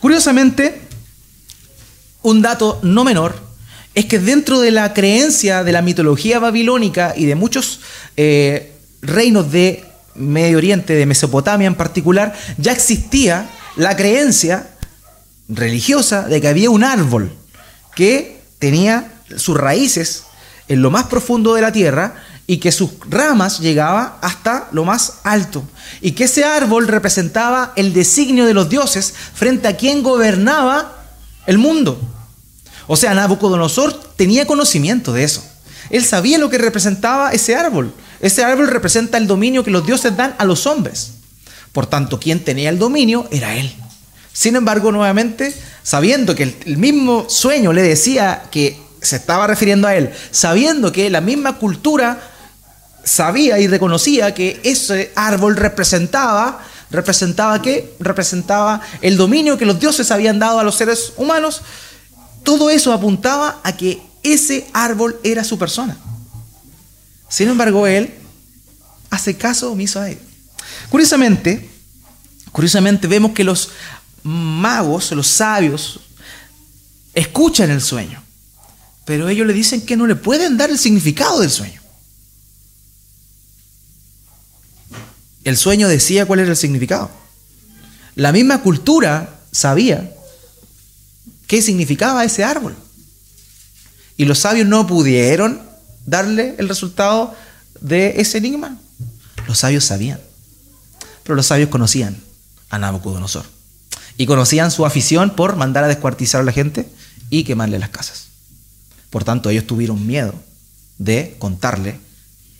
Curiosamente, 0.00 0.80
un 2.22 2.42
dato 2.42 2.80
no 2.82 3.04
menor 3.04 3.34
es 3.94 4.06
que 4.06 4.18
dentro 4.18 4.60
de 4.60 4.70
la 4.70 4.92
creencia 4.92 5.62
de 5.62 5.72
la 5.72 5.82
mitología 5.82 6.38
babilónica 6.38 7.14
y 7.16 7.26
de 7.26 7.34
muchos 7.34 7.80
eh, 8.16 8.72
reinos 9.02 9.52
de 9.52 9.84
Medio 10.14 10.58
Oriente, 10.58 10.94
de 10.94 11.06
Mesopotamia 11.06 11.66
en 11.66 11.74
particular, 11.74 12.34
ya 12.58 12.72
existía 12.72 13.48
la 13.76 13.96
creencia 13.96 14.68
religiosa 15.48 16.22
de 16.22 16.40
que 16.40 16.48
había 16.48 16.70
un 16.70 16.84
árbol 16.84 17.32
que 17.94 18.42
tenía 18.58 19.12
sus 19.36 19.56
raíces 19.56 20.24
en 20.68 20.82
lo 20.82 20.90
más 20.90 21.04
profundo 21.04 21.54
de 21.54 21.62
la 21.62 21.72
tierra 21.72 22.14
y 22.46 22.58
que 22.58 22.72
sus 22.72 22.90
ramas 23.08 23.60
llegaban 23.60 24.14
hasta 24.20 24.68
lo 24.72 24.84
más 24.84 25.14
alto 25.22 25.62
y 26.00 26.12
que 26.12 26.24
ese 26.24 26.44
árbol 26.44 26.88
representaba 26.88 27.72
el 27.76 27.92
designio 27.92 28.44
de 28.44 28.54
los 28.54 28.68
dioses 28.68 29.14
frente 29.34 29.68
a 29.68 29.76
quien 29.76 30.02
gobernaba 30.02 31.04
el 31.46 31.58
mundo. 31.58 31.98
O 32.86 32.96
sea, 32.96 33.14
Nabucodonosor 33.14 33.92
tenía 34.16 34.46
conocimiento 34.46 35.12
de 35.12 35.24
eso. 35.24 35.42
Él 35.90 36.04
sabía 36.04 36.38
lo 36.38 36.50
que 36.50 36.58
representaba 36.58 37.32
ese 37.32 37.56
árbol. 37.56 37.92
Ese 38.20 38.44
árbol 38.44 38.68
representa 38.68 39.18
el 39.18 39.26
dominio 39.26 39.64
que 39.64 39.70
los 39.70 39.86
dioses 39.86 40.16
dan 40.16 40.34
a 40.38 40.44
los 40.44 40.66
hombres. 40.66 41.12
Por 41.72 41.86
tanto, 41.86 42.20
quien 42.20 42.44
tenía 42.44 42.70
el 42.70 42.78
dominio 42.78 43.26
era 43.30 43.56
él. 43.56 43.74
Sin 44.34 44.56
embargo, 44.56 44.90
nuevamente, 44.90 45.54
sabiendo 45.84 46.34
que 46.34 46.56
el, 46.66 46.76
mismo 46.76 47.26
sueño 47.30 47.72
le 47.72 47.82
decía 47.82 48.42
que 48.50 48.76
se 49.00 49.14
estaba 49.14 49.46
refiriendo 49.46 49.86
a 49.86 49.94
él, 49.94 50.12
sabiendo 50.32 50.90
que 50.90 51.08
la 51.08 51.20
misma 51.20 51.56
cultura 51.56 52.20
sabía 53.04 53.60
y 53.60 53.68
reconocía 53.68 54.34
que 54.34 54.60
ese 54.64 55.12
árbol 55.14 55.54
representaba, 55.54 56.60
representaba 56.90 57.62
qué? 57.62 57.94
Representaba 58.00 58.80
el 59.02 59.16
dominio 59.16 59.56
que 59.56 59.66
los 59.66 59.78
dioses 59.78 60.10
habían 60.10 60.40
dado 60.40 60.58
a 60.58 60.64
los 60.64 60.74
seres 60.74 61.12
humanos, 61.16 61.62
todo 62.42 62.70
eso 62.70 62.92
apuntaba 62.92 63.60
a 63.62 63.76
que 63.76 64.02
ese 64.24 64.66
árbol 64.72 65.16
era 65.22 65.44
su 65.44 65.58
persona. 65.60 65.96
Sin 67.28 67.48
embargo, 67.48 67.86
él 67.86 68.12
hace 69.10 69.36
caso 69.36 69.70
omiso 69.70 70.00
a 70.00 70.10
él. 70.10 70.18
Curiosamente, 70.90 71.70
curiosamente 72.50 73.06
vemos 73.06 73.30
que 73.30 73.44
los 73.44 73.70
magos, 74.24 75.12
los 75.12 75.28
sabios, 75.28 76.00
escuchan 77.14 77.70
el 77.70 77.80
sueño, 77.80 78.22
pero 79.04 79.28
ellos 79.28 79.46
le 79.46 79.52
dicen 79.52 79.84
que 79.86 79.96
no 79.96 80.06
le 80.06 80.16
pueden 80.16 80.56
dar 80.56 80.70
el 80.70 80.78
significado 80.78 81.40
del 81.40 81.50
sueño. 81.50 81.80
El 85.44 85.58
sueño 85.58 85.88
decía 85.88 86.26
cuál 86.26 86.40
era 86.40 86.50
el 86.50 86.56
significado. 86.56 87.10
La 88.16 88.32
misma 88.32 88.62
cultura 88.62 89.40
sabía 89.52 90.10
qué 91.46 91.60
significaba 91.60 92.24
ese 92.24 92.44
árbol. 92.44 92.74
Y 94.16 94.24
los 94.24 94.38
sabios 94.38 94.66
no 94.66 94.86
pudieron 94.86 95.60
darle 96.06 96.54
el 96.58 96.68
resultado 96.68 97.34
de 97.80 98.20
ese 98.20 98.38
enigma. 98.38 98.78
Los 99.46 99.58
sabios 99.58 99.84
sabían. 99.84 100.20
Pero 101.24 101.34
los 101.34 101.46
sabios 101.46 101.68
conocían 101.68 102.16
a 102.70 102.78
Nabucodonosor. 102.78 103.53
Y 104.16 104.26
conocían 104.26 104.70
su 104.70 104.86
afición 104.86 105.30
por 105.30 105.56
mandar 105.56 105.84
a 105.84 105.88
descuartizar 105.88 106.40
a 106.40 106.44
la 106.44 106.52
gente 106.52 106.86
y 107.30 107.44
quemarle 107.44 107.78
las 107.78 107.88
casas. 107.88 108.28
Por 109.10 109.24
tanto, 109.24 109.50
ellos 109.50 109.66
tuvieron 109.66 110.06
miedo 110.06 110.34
de 110.98 111.36
contarle 111.38 111.98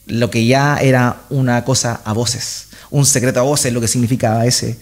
lo 0.06 0.30
que 0.30 0.46
ya 0.46 0.76
era 0.76 1.23
una 1.30 1.64
cosa 1.64 2.00
a 2.04 2.12
voces, 2.12 2.66
un 2.90 3.06
secreto 3.06 3.40
a 3.40 3.44
voces, 3.44 3.73
lo 3.73 3.80
que 3.80 3.88
significaba 3.88 4.44
ese, 4.46 4.78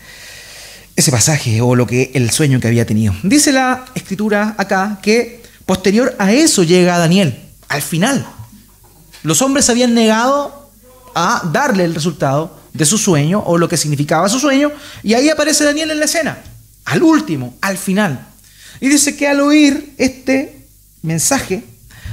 ese 0.97 1.11
pasaje 1.11 1.61
o 1.61 1.75
lo 1.75 1.87
que 1.87 2.11
el 2.15 2.31
sueño 2.31 2.61
que 2.61 2.69
había 2.69 2.87
tenido. 2.87 3.15
Dice 3.23 3.53
la 3.53 3.85
escritura 3.95 4.55
acá 4.59 4.99
que 5.03 5.43
posterior 5.67 6.15
a 6.19 6.33
eso 6.33 6.63
llega 6.63 6.99
Daniel, 6.99 7.39
al 7.69 7.83
final. 7.83 8.27
Los 9.23 9.41
hombres 9.43 9.71
habían 9.71 9.95
negado 9.95 10.71
a 11.15 11.49
darle 11.53 11.85
el 11.85 11.95
resultado 11.95 12.59
de 12.73 12.85
su 12.85 12.99
sueño 12.99 13.43
o 13.47 13.59
lo 13.59 13.69
que 13.69 13.77
significaba 13.77 14.29
su 14.29 14.41
sueño 14.41 14.73
y 15.03 15.15
ahí 15.15 15.29
aparece 15.29 15.65
Daniel 15.65 15.91
en 15.91 15.99
la 15.99 16.07
escena, 16.07 16.43
al 16.85 17.03
último, 17.03 17.57
al 17.61 17.79
final. 17.79 18.27
Y 18.81 18.89
dice 18.89 19.17
que 19.17 19.29
al 19.29 19.41
oír 19.41 19.95
este 19.99 20.67
mensaje, 21.03 21.65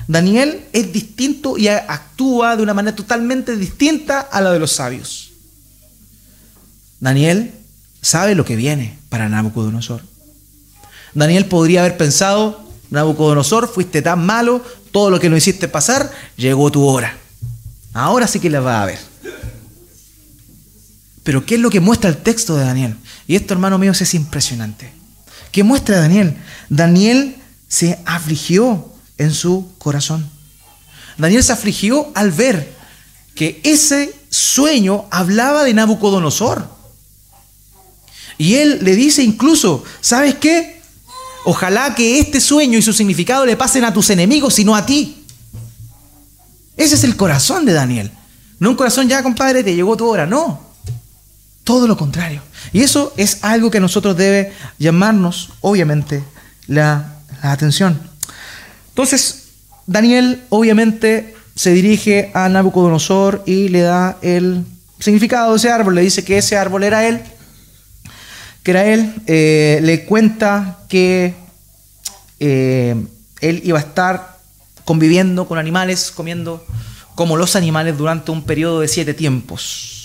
Daniel 0.07 0.65
es 0.73 0.91
distinto 0.91 1.57
y 1.57 1.67
actúa 1.67 2.55
de 2.55 2.63
una 2.63 2.73
manera 2.73 2.95
totalmente 2.95 3.55
distinta 3.55 4.19
a 4.19 4.41
la 4.41 4.51
de 4.51 4.59
los 4.59 4.71
sabios. 4.71 5.31
Daniel 6.99 7.53
sabe 8.01 8.35
lo 8.35 8.45
que 8.45 8.55
viene 8.55 8.97
para 9.09 9.29
Nabucodonosor. 9.29 10.01
Daniel 11.13 11.45
podría 11.45 11.81
haber 11.81 11.97
pensado, 11.97 12.63
Nabucodonosor, 12.89 13.71
fuiste 13.71 14.01
tan 14.01 14.25
malo, 14.25 14.63
todo 14.91 15.09
lo 15.09 15.19
que 15.19 15.29
no 15.29 15.38
hiciste 15.38 15.67
pasar, 15.67 16.11
llegó 16.38 16.71
tu 16.71 16.85
hora. 16.85 17.15
Ahora 17.93 18.27
sí 18.27 18.39
que 18.39 18.49
la 18.49 18.59
va 18.59 18.81
a 18.81 18.85
ver. 18.85 18.99
Pero 21.23 21.45
¿qué 21.45 21.55
es 21.55 21.61
lo 21.61 21.69
que 21.69 21.79
muestra 21.79 22.09
el 22.09 22.17
texto 22.17 22.55
de 22.55 22.65
Daniel? 22.65 22.95
Y 23.29 23.36
esto, 23.36 23.53
hermano 23.53 23.77
mío, 23.77 23.91
es 23.91 24.13
impresionante. 24.15 24.91
¿Qué 25.51 25.63
muestra 25.63 26.00
Daniel? 26.00 26.36
Daniel 26.67 27.36
se 27.67 28.00
afligió 28.03 28.91
en 29.19 29.36
su 29.36 29.71
corazón. 29.77 30.27
Daniel 31.15 31.43
se 31.43 31.53
afligió 31.53 32.12
al 32.15 32.31
ver 32.31 32.74
que 33.36 33.62
ese 33.63 34.15
sueño 34.31 35.05
hablaba 35.12 35.63
de 35.63 35.75
Nabucodonosor. 35.75 36.67
Y 38.39 38.55
él 38.55 38.79
le 38.81 38.95
dice 38.95 39.21
incluso, 39.21 39.83
¿sabes 40.01 40.33
qué? 40.33 40.81
Ojalá 41.45 41.93
que 41.93 42.19
este 42.19 42.41
sueño 42.41 42.79
y 42.79 42.81
su 42.81 42.93
significado 42.93 43.45
le 43.45 43.55
pasen 43.55 43.83
a 43.83 43.93
tus 43.93 44.09
enemigos 44.09 44.57
y 44.57 44.65
no 44.65 44.75
a 44.75 44.88
ti. 44.88 45.24
Ese 46.75 46.95
es 46.95 47.03
el 47.03 47.15
corazón 47.15 47.63
de 47.63 47.74
Daniel. 47.74 48.12
No 48.57 48.71
un 48.71 48.75
corazón 48.75 49.07
ya, 49.07 49.21
compadre, 49.21 49.63
te 49.63 49.75
llegó 49.75 49.95
tu 49.95 50.07
hora. 50.07 50.25
No. 50.25 50.62
Todo 51.63 51.86
lo 51.86 51.95
contrario. 51.95 52.49
Y 52.73 52.81
eso 52.81 53.13
es 53.17 53.43
algo 53.43 53.71
que 53.71 53.79
a 53.79 53.81
nosotros 53.81 54.15
debe 54.15 54.53
llamarnos, 54.77 55.51
obviamente, 55.61 56.23
la, 56.67 57.15
atención. 57.41 57.97
Entonces, 58.89 59.45
Daniel 59.88 60.41
obviamente 60.49 61.35
se 61.55 61.71
dirige 61.71 62.31
a 62.33 62.49
Nabucodonosor 62.49 63.43
y 63.45 63.69
le 63.69 63.79
da 63.81 64.17
el 64.21 64.65
significado 64.99 65.51
de 65.51 65.57
ese 65.57 65.71
árbol. 65.71 65.95
Le 65.95 66.01
dice 66.01 66.25
que 66.25 66.38
ese 66.38 66.57
árbol 66.57 66.83
era 66.83 67.07
él 67.07 67.21
que 68.63 68.71
era 68.71 68.85
él, 68.85 69.13
eh, 69.27 69.79
le 69.81 70.05
cuenta 70.05 70.79
que 70.89 71.33
eh, 72.39 72.95
él 73.41 73.61
iba 73.63 73.77
a 73.77 73.81
estar 73.81 74.38
conviviendo 74.85 75.47
con 75.47 75.57
animales, 75.57 76.11
comiendo 76.11 76.65
como 77.15 77.38
los 77.38 77.55
animales 77.55 77.97
durante 77.97 78.31
un 78.31 78.43
periodo 78.43 78.81
de 78.81 78.88
siete 78.88 79.13
tiempos. 79.13 79.99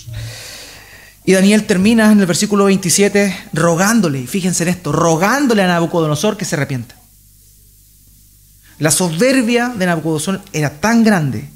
Y 1.25 1.33
Daniel 1.33 1.65
termina 1.65 2.11
en 2.11 2.19
el 2.19 2.25
versículo 2.25 2.65
27 2.65 3.49
rogándole, 3.53 4.27
fíjense 4.27 4.63
en 4.63 4.69
esto, 4.69 4.91
rogándole 4.91 5.63
a 5.63 5.67
Nabucodonosor 5.67 6.37
que 6.37 6.45
se 6.45 6.55
arrepienta. 6.55 6.95
La 8.77 8.91
soberbia 8.91 9.69
de 9.69 9.85
Nabucodonosor 9.85 10.41
era 10.53 10.69
tan 10.69 11.03
grande, 11.03 11.49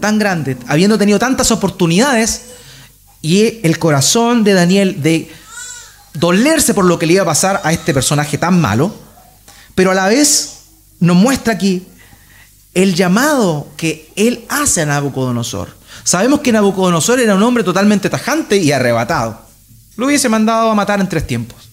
tan 0.00 0.18
grande, 0.18 0.56
habiendo 0.68 0.98
tenido 0.98 1.18
tantas 1.18 1.50
oportunidades, 1.50 2.42
y 3.20 3.60
el 3.66 3.78
corazón 3.78 4.44
de 4.44 4.54
Daniel 4.54 5.02
de 5.02 5.30
dolerse 6.14 6.74
por 6.74 6.84
lo 6.84 6.98
que 6.98 7.06
le 7.06 7.14
iba 7.14 7.22
a 7.22 7.26
pasar 7.26 7.60
a 7.64 7.72
este 7.72 7.92
personaje 7.92 8.38
tan 8.38 8.60
malo, 8.60 8.94
pero 9.74 9.90
a 9.90 9.94
la 9.94 10.06
vez 10.06 10.58
nos 11.00 11.16
muestra 11.16 11.54
aquí 11.54 11.86
el 12.74 12.94
llamado 12.94 13.68
que 13.76 14.12
él 14.14 14.44
hace 14.48 14.82
a 14.82 14.86
Nabucodonosor. 14.86 15.77
Sabemos 16.04 16.40
que 16.40 16.52
Nabucodonosor 16.52 17.20
era 17.20 17.34
un 17.34 17.42
hombre 17.42 17.64
totalmente 17.64 18.10
tajante 18.10 18.56
y 18.56 18.72
arrebatado. 18.72 19.40
Lo 19.96 20.06
hubiese 20.06 20.28
mandado 20.28 20.70
a 20.70 20.74
matar 20.74 21.00
en 21.00 21.08
tres 21.08 21.26
tiempos. 21.26 21.68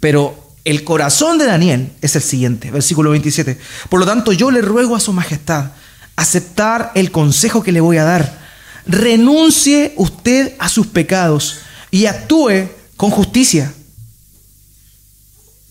Pero 0.00 0.52
el 0.64 0.84
corazón 0.84 1.38
de 1.38 1.46
Daniel 1.46 1.92
es 2.00 2.16
el 2.16 2.22
siguiente, 2.22 2.70
versículo 2.70 3.10
27. 3.10 3.58
Por 3.88 4.00
lo 4.00 4.06
tanto, 4.06 4.32
yo 4.32 4.50
le 4.50 4.62
ruego 4.62 4.96
a 4.96 5.00
su 5.00 5.12
majestad 5.12 5.72
aceptar 6.16 6.92
el 6.94 7.10
consejo 7.10 7.62
que 7.62 7.72
le 7.72 7.80
voy 7.80 7.98
a 7.98 8.04
dar. 8.04 8.40
Renuncie 8.86 9.92
usted 9.96 10.54
a 10.58 10.68
sus 10.68 10.86
pecados 10.86 11.58
y 11.90 12.06
actúe 12.06 12.68
con 12.96 13.10
justicia. 13.10 13.72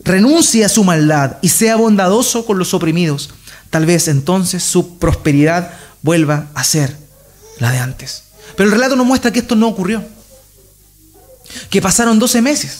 Renuncie 0.03 0.65
a 0.65 0.69
su 0.69 0.83
maldad 0.83 1.38
y 1.41 1.50
sea 1.50 1.75
bondadoso 1.75 2.45
con 2.45 2.57
los 2.57 2.73
oprimidos. 2.73 3.31
Tal 3.69 3.85
vez 3.85 4.07
entonces 4.07 4.63
su 4.63 4.97
prosperidad 4.97 5.73
vuelva 6.01 6.47
a 6.53 6.63
ser 6.63 7.00
la 7.62 7.72
de 7.72 7.77
antes. 7.77 8.24
Pero 8.58 8.68
el 8.68 8.74
relato 8.74 8.96
nos 8.96 9.06
muestra 9.06 9.32
que 9.32 9.39
esto 9.39 9.56
no 9.56 9.68
ocurrió. 9.68 10.03
Que 11.70 11.82
pasaron 11.82 12.20
12 12.20 12.41
meses 12.41 12.80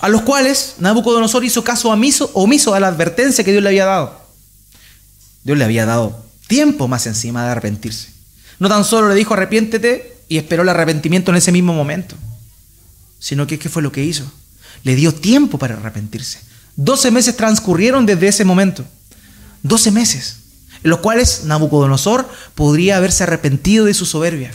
a 0.00 0.08
los 0.08 0.22
cuales 0.22 0.74
Nabucodonosor 0.78 1.44
hizo 1.44 1.64
caso 1.64 1.88
omiso, 1.88 2.30
omiso 2.34 2.74
a 2.74 2.80
la 2.80 2.88
advertencia 2.88 3.42
que 3.42 3.52
Dios 3.52 3.62
le 3.62 3.70
había 3.70 3.86
dado. 3.86 4.20
Dios 5.42 5.56
le 5.56 5.64
había 5.64 5.86
dado 5.86 6.24
tiempo 6.46 6.88
más 6.88 7.06
encima 7.06 7.44
de 7.44 7.52
arrepentirse. 7.52 8.10
No 8.58 8.68
tan 8.68 8.84
solo 8.84 9.08
le 9.08 9.14
dijo 9.14 9.32
arrepiéntete 9.32 10.18
y 10.28 10.36
esperó 10.36 10.62
el 10.62 10.68
arrepentimiento 10.68 11.30
en 11.30 11.38
ese 11.38 11.52
mismo 11.52 11.72
momento, 11.72 12.16
sino 13.18 13.46
que 13.46 13.58
¿qué 13.58 13.68
fue 13.68 13.82
lo 13.82 13.92
que 13.92 14.04
hizo? 14.04 14.30
Le 14.82 14.94
dio 14.94 15.14
tiempo 15.14 15.58
para 15.58 15.76
arrepentirse. 15.76 16.40
Doce 16.76 17.10
meses 17.10 17.36
transcurrieron 17.36 18.04
desde 18.04 18.28
ese 18.28 18.44
momento. 18.44 18.84
Doce 19.62 19.90
meses, 19.90 20.36
en 20.86 20.90
los 20.90 21.00
cuales 21.00 21.42
Nabucodonosor 21.42 22.28
podría 22.54 22.96
haberse 22.96 23.24
arrepentido 23.24 23.86
de 23.86 23.92
su 23.92 24.06
soberbia. 24.06 24.52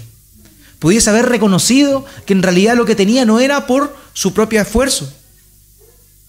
Pudiese 0.79 1.09
haber 1.09 1.25
reconocido 1.25 2.05
que 2.25 2.31
en 2.31 2.41
realidad 2.41 2.77
lo 2.77 2.85
que 2.85 2.95
tenía 2.95 3.25
no 3.25 3.41
era 3.41 3.67
por 3.67 3.93
su 4.13 4.33
propio 4.33 4.61
esfuerzo, 4.61 5.11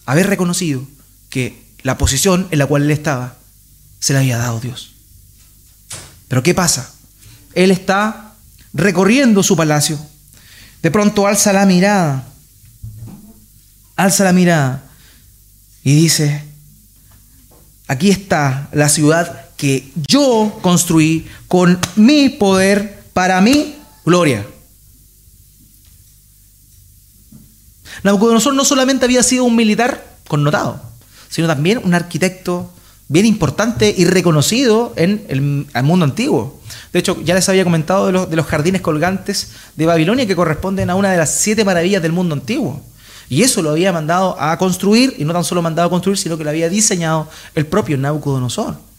haber 0.04 0.26
reconocido 0.26 0.82
que 1.30 1.62
la 1.84 1.98
posición 1.98 2.48
en 2.50 2.58
la 2.58 2.66
cual 2.66 2.82
él 2.82 2.90
estaba 2.90 3.36
se 4.00 4.12
la 4.12 4.18
había 4.18 4.38
dado 4.38 4.58
Dios. 4.58 4.90
Pero 6.26 6.42
¿qué 6.42 6.52
pasa? 6.52 6.92
Él 7.54 7.70
está 7.70 8.32
recorriendo 8.72 9.44
su 9.44 9.56
palacio. 9.56 10.04
De 10.82 10.90
pronto 10.90 11.28
alza 11.28 11.52
la 11.52 11.64
mirada, 11.64 12.26
alza 13.94 14.24
la 14.24 14.32
mirada 14.32 14.82
y 15.84 15.94
dice, 15.94 16.42
aquí 17.86 18.10
está 18.10 18.68
la 18.72 18.88
ciudad 18.88 19.42
que 19.62 19.92
yo 20.08 20.58
construí 20.60 21.28
con 21.46 21.78
mi 21.94 22.30
poder 22.30 23.04
para 23.12 23.40
mi 23.40 23.76
gloria. 24.04 24.44
Nabucodonosor 28.02 28.54
no 28.54 28.64
solamente 28.64 29.04
había 29.04 29.22
sido 29.22 29.44
un 29.44 29.54
militar 29.54 30.16
connotado, 30.26 30.82
sino 31.28 31.46
también 31.46 31.80
un 31.84 31.94
arquitecto 31.94 32.72
bien 33.06 33.24
importante 33.24 33.94
y 33.96 34.04
reconocido 34.04 34.94
en 34.96 35.24
el, 35.28 35.40
mundo 35.84 36.06
antiguo. 36.06 36.60
De 36.92 36.98
hecho, 36.98 37.22
ya 37.22 37.36
les 37.36 37.48
había 37.48 37.62
comentado 37.62 38.06
de 38.06 38.12
los, 38.14 38.28
de 38.28 38.34
los 38.34 38.46
jardines 38.46 38.80
colgantes 38.80 39.52
de 39.76 39.86
Babilonia 39.86 40.26
que 40.26 40.34
corresponden 40.34 40.90
a 40.90 40.96
una 40.96 41.12
de 41.12 41.18
las 41.18 41.36
siete 41.36 41.64
maravillas 41.64 42.02
del 42.02 42.10
mundo 42.10 42.34
antiguo. 42.34 42.82
Y 43.28 43.44
eso 43.44 43.62
lo 43.62 43.70
había 43.70 43.92
mandado 43.92 44.36
a 44.40 44.58
construir, 44.58 45.14
y 45.18 45.24
no 45.24 45.32
tan 45.32 45.44
solo 45.44 45.62
mandado 45.62 45.86
a 45.86 45.90
construir, 45.90 46.18
sino 46.18 46.36
que 46.36 46.42
lo 46.42 46.50
había 46.50 46.68
diseñado 46.68 47.28
el 47.54 47.64
propio 47.64 47.96
Nabucodonosor. 47.96 48.90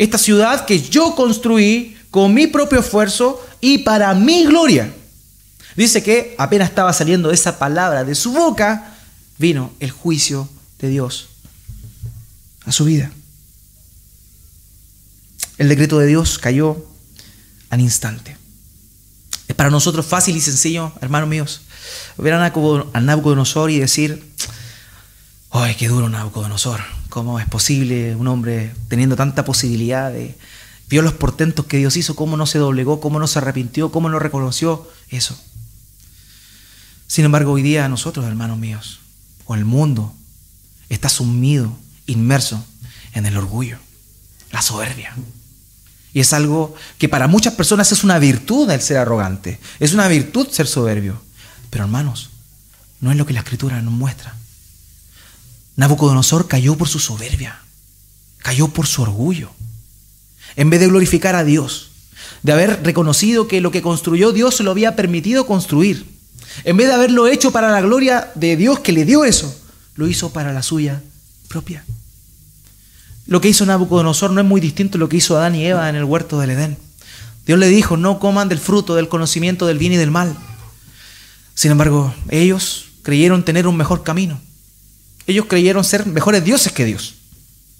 Esta 0.00 0.16
ciudad 0.16 0.64
que 0.64 0.80
yo 0.80 1.14
construí 1.14 1.94
con 2.10 2.32
mi 2.32 2.46
propio 2.46 2.80
esfuerzo 2.80 3.46
y 3.60 3.78
para 3.78 4.14
mi 4.14 4.46
gloria. 4.46 4.90
Dice 5.76 6.02
que 6.02 6.34
apenas 6.38 6.70
estaba 6.70 6.90
saliendo 6.94 7.30
esa 7.30 7.58
palabra 7.58 8.02
de 8.02 8.14
su 8.14 8.32
boca, 8.32 8.94
vino 9.36 9.74
el 9.78 9.90
juicio 9.90 10.48
de 10.78 10.88
Dios 10.88 11.28
a 12.64 12.72
su 12.72 12.86
vida. 12.86 13.12
El 15.58 15.68
decreto 15.68 15.98
de 15.98 16.06
Dios 16.06 16.38
cayó 16.38 16.82
al 17.68 17.82
instante. 17.82 18.38
Es 19.48 19.54
para 19.54 19.68
nosotros 19.68 20.06
fácil 20.06 20.34
y 20.34 20.40
sencillo, 20.40 20.94
hermanos 21.02 21.28
míos, 21.28 21.60
ver 22.16 22.32
a 22.32 23.00
Nabucodonosor 23.00 23.70
y 23.70 23.80
decir, 23.80 24.32
¡ay, 25.50 25.74
qué 25.74 25.88
duro 25.88 26.08
Nabucodonosor! 26.08 26.99
¿Cómo 27.10 27.40
es 27.40 27.46
posible 27.46 28.14
un 28.14 28.28
hombre 28.28 28.72
teniendo 28.88 29.16
tanta 29.16 29.44
posibilidad 29.44 30.10
de... 30.10 30.38
Vio 30.88 31.02
los 31.02 31.12
portentos 31.12 31.66
que 31.66 31.76
Dios 31.76 31.96
hizo, 31.96 32.16
cómo 32.16 32.36
no 32.36 32.46
se 32.46 32.58
doblegó, 32.58 33.00
cómo 33.00 33.18
no 33.18 33.26
se 33.26 33.38
arrepintió, 33.38 33.92
cómo 33.92 34.08
no 34.08 34.18
reconoció 34.18 34.88
eso. 35.08 35.38
Sin 37.06 37.24
embargo, 37.24 37.52
hoy 37.52 37.62
día 37.62 37.88
nosotros, 37.88 38.24
hermanos 38.26 38.58
míos, 38.58 39.00
o 39.44 39.54
el 39.54 39.64
mundo, 39.64 40.14
está 40.88 41.08
sumido, 41.08 41.76
inmerso 42.06 42.64
en 43.12 43.26
el 43.26 43.36
orgullo, 43.36 43.78
la 44.52 44.62
soberbia. 44.62 45.14
Y 46.12 46.20
es 46.20 46.32
algo 46.32 46.74
que 46.98 47.08
para 47.08 47.28
muchas 47.28 47.54
personas 47.54 47.92
es 47.92 48.02
una 48.04 48.18
virtud 48.18 48.70
el 48.70 48.80
ser 48.80 48.98
arrogante, 48.98 49.60
es 49.78 49.92
una 49.94 50.08
virtud 50.08 50.48
ser 50.50 50.66
soberbio. 50.66 51.20
Pero 51.70 51.84
hermanos, 51.84 52.30
no 53.00 53.10
es 53.10 53.16
lo 53.16 53.26
que 53.26 53.32
la 53.32 53.40
escritura 53.40 53.80
nos 53.82 53.94
muestra. 53.94 54.34
Nabucodonosor 55.80 56.46
cayó 56.46 56.76
por 56.76 56.88
su 56.88 56.98
soberbia, 56.98 57.58
cayó 58.40 58.68
por 58.68 58.86
su 58.86 59.00
orgullo. 59.00 59.48
En 60.54 60.68
vez 60.68 60.78
de 60.78 60.88
glorificar 60.88 61.34
a 61.36 61.42
Dios, 61.42 61.92
de 62.42 62.52
haber 62.52 62.82
reconocido 62.82 63.48
que 63.48 63.62
lo 63.62 63.70
que 63.70 63.80
construyó 63.80 64.30
Dios 64.32 64.60
lo 64.60 64.72
había 64.72 64.94
permitido 64.94 65.46
construir, 65.46 66.04
en 66.64 66.76
vez 66.76 66.88
de 66.88 66.92
haberlo 66.92 67.28
hecho 67.28 67.50
para 67.50 67.70
la 67.70 67.80
gloria 67.80 68.30
de 68.34 68.58
Dios 68.58 68.80
que 68.80 68.92
le 68.92 69.06
dio 69.06 69.24
eso, 69.24 69.58
lo 69.94 70.06
hizo 70.06 70.34
para 70.34 70.52
la 70.52 70.62
suya 70.62 71.02
propia. 71.48 71.82
Lo 73.26 73.40
que 73.40 73.48
hizo 73.48 73.64
Nabucodonosor 73.64 74.32
no 74.32 74.42
es 74.42 74.46
muy 74.46 74.60
distinto 74.60 74.98
a 74.98 75.00
lo 75.00 75.08
que 75.08 75.16
hizo 75.16 75.38
Adán 75.38 75.54
y 75.54 75.64
Eva 75.64 75.88
en 75.88 75.96
el 75.96 76.04
huerto 76.04 76.38
del 76.40 76.50
Edén. 76.50 76.76
Dios 77.46 77.58
le 77.58 77.68
dijo, 77.68 77.96
no 77.96 78.18
coman 78.18 78.50
del 78.50 78.58
fruto 78.58 78.96
del 78.96 79.08
conocimiento 79.08 79.66
del 79.66 79.78
bien 79.78 79.94
y 79.94 79.96
del 79.96 80.10
mal. 80.10 80.36
Sin 81.54 81.70
embargo, 81.70 82.12
ellos 82.28 82.88
creyeron 83.00 83.46
tener 83.46 83.66
un 83.66 83.78
mejor 83.78 84.02
camino. 84.02 84.42
Ellos 85.26 85.46
creyeron 85.46 85.84
ser 85.84 86.06
mejores 86.06 86.44
dioses 86.44 86.72
que 86.72 86.84
Dios. 86.84 87.14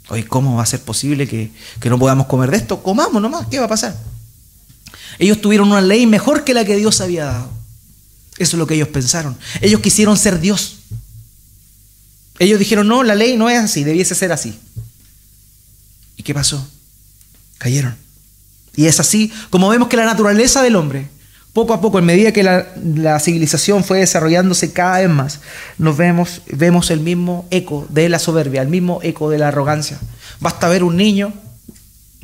Hoy, 0.08 0.24
¿cómo 0.24 0.56
va 0.56 0.62
a 0.62 0.66
ser 0.66 0.80
posible 0.80 1.28
que, 1.28 1.50
que 1.80 1.88
no 1.88 1.98
podamos 1.98 2.26
comer 2.26 2.50
de 2.50 2.56
esto? 2.56 2.82
Comamos 2.82 3.20
nomás, 3.22 3.46
¿qué 3.48 3.58
va 3.58 3.66
a 3.66 3.68
pasar? 3.68 3.96
Ellos 5.18 5.40
tuvieron 5.40 5.68
una 5.70 5.80
ley 5.80 6.06
mejor 6.06 6.44
que 6.44 6.54
la 6.54 6.64
que 6.64 6.76
Dios 6.76 7.00
había 7.00 7.26
dado. 7.26 7.50
Eso 8.38 8.56
es 8.56 8.58
lo 8.58 8.66
que 8.66 8.74
ellos 8.74 8.88
pensaron. 8.88 9.36
Ellos 9.60 9.80
quisieron 9.80 10.16
ser 10.16 10.40
Dios. 10.40 10.78
Ellos 12.38 12.58
dijeron, 12.58 12.88
no, 12.88 13.02
la 13.02 13.14
ley 13.14 13.36
no 13.36 13.50
es 13.50 13.58
así, 13.58 13.84
debiese 13.84 14.14
ser 14.14 14.32
así. 14.32 14.58
¿Y 16.16 16.22
qué 16.22 16.32
pasó? 16.32 16.66
Cayeron. 17.58 17.96
Y 18.74 18.86
es 18.86 18.98
así 18.98 19.30
como 19.50 19.68
vemos 19.68 19.88
que 19.88 19.96
la 19.98 20.06
naturaleza 20.06 20.62
del 20.62 20.76
hombre, 20.76 21.10
poco 21.52 21.74
a 21.74 21.80
poco, 21.80 21.98
en 21.98 22.04
medida 22.04 22.32
que 22.32 22.42
la, 22.42 23.20
civilización 23.20 23.82
fue 23.82 23.98
desarrollándose 23.98 24.72
cada 24.72 25.00
vez 25.00 25.08
más, 25.08 25.40
nos 25.78 25.96
vemos, 25.96 26.42
vemos 26.50 26.90
el 26.90 27.00
mismo 27.00 27.46
eco 27.50 27.86
de 27.90 28.08
la 28.08 28.18
soberbia, 28.18 28.62
el 28.62 28.68
mismo 28.68 29.00
eco 29.02 29.30
de 29.30 29.38
la 29.38 29.48
arrogancia. 29.48 29.98
Basta 30.38 30.68
ver 30.68 30.84
un 30.84 30.96
niño 30.96 31.32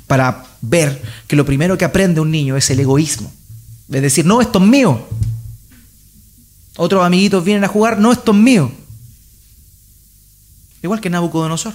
para 0.07 0.45
ver 0.61 1.03
que 1.27 1.37
lo 1.37 1.45
primero 1.45 1.77
que 1.77 1.85
aprende 1.85 2.21
un 2.21 2.31
niño 2.31 2.57
es 2.57 2.71
el 2.71 2.79
egoísmo. 2.81 3.33
Es 3.91 4.03
decir, 4.03 4.25
no, 4.25 4.41
esto 4.41 4.59
es 4.59 4.65
mío. 4.65 5.07
Otros 6.77 7.05
amiguitos 7.05 7.45
vienen 7.45 7.65
a 7.65 7.69
jugar, 7.69 7.99
no, 7.99 8.13
esto 8.13 8.33
es 8.33 8.39
mío. 8.39 8.71
Igual 10.83 11.01
que 11.01 11.11
Nabucodonosor. 11.11 11.73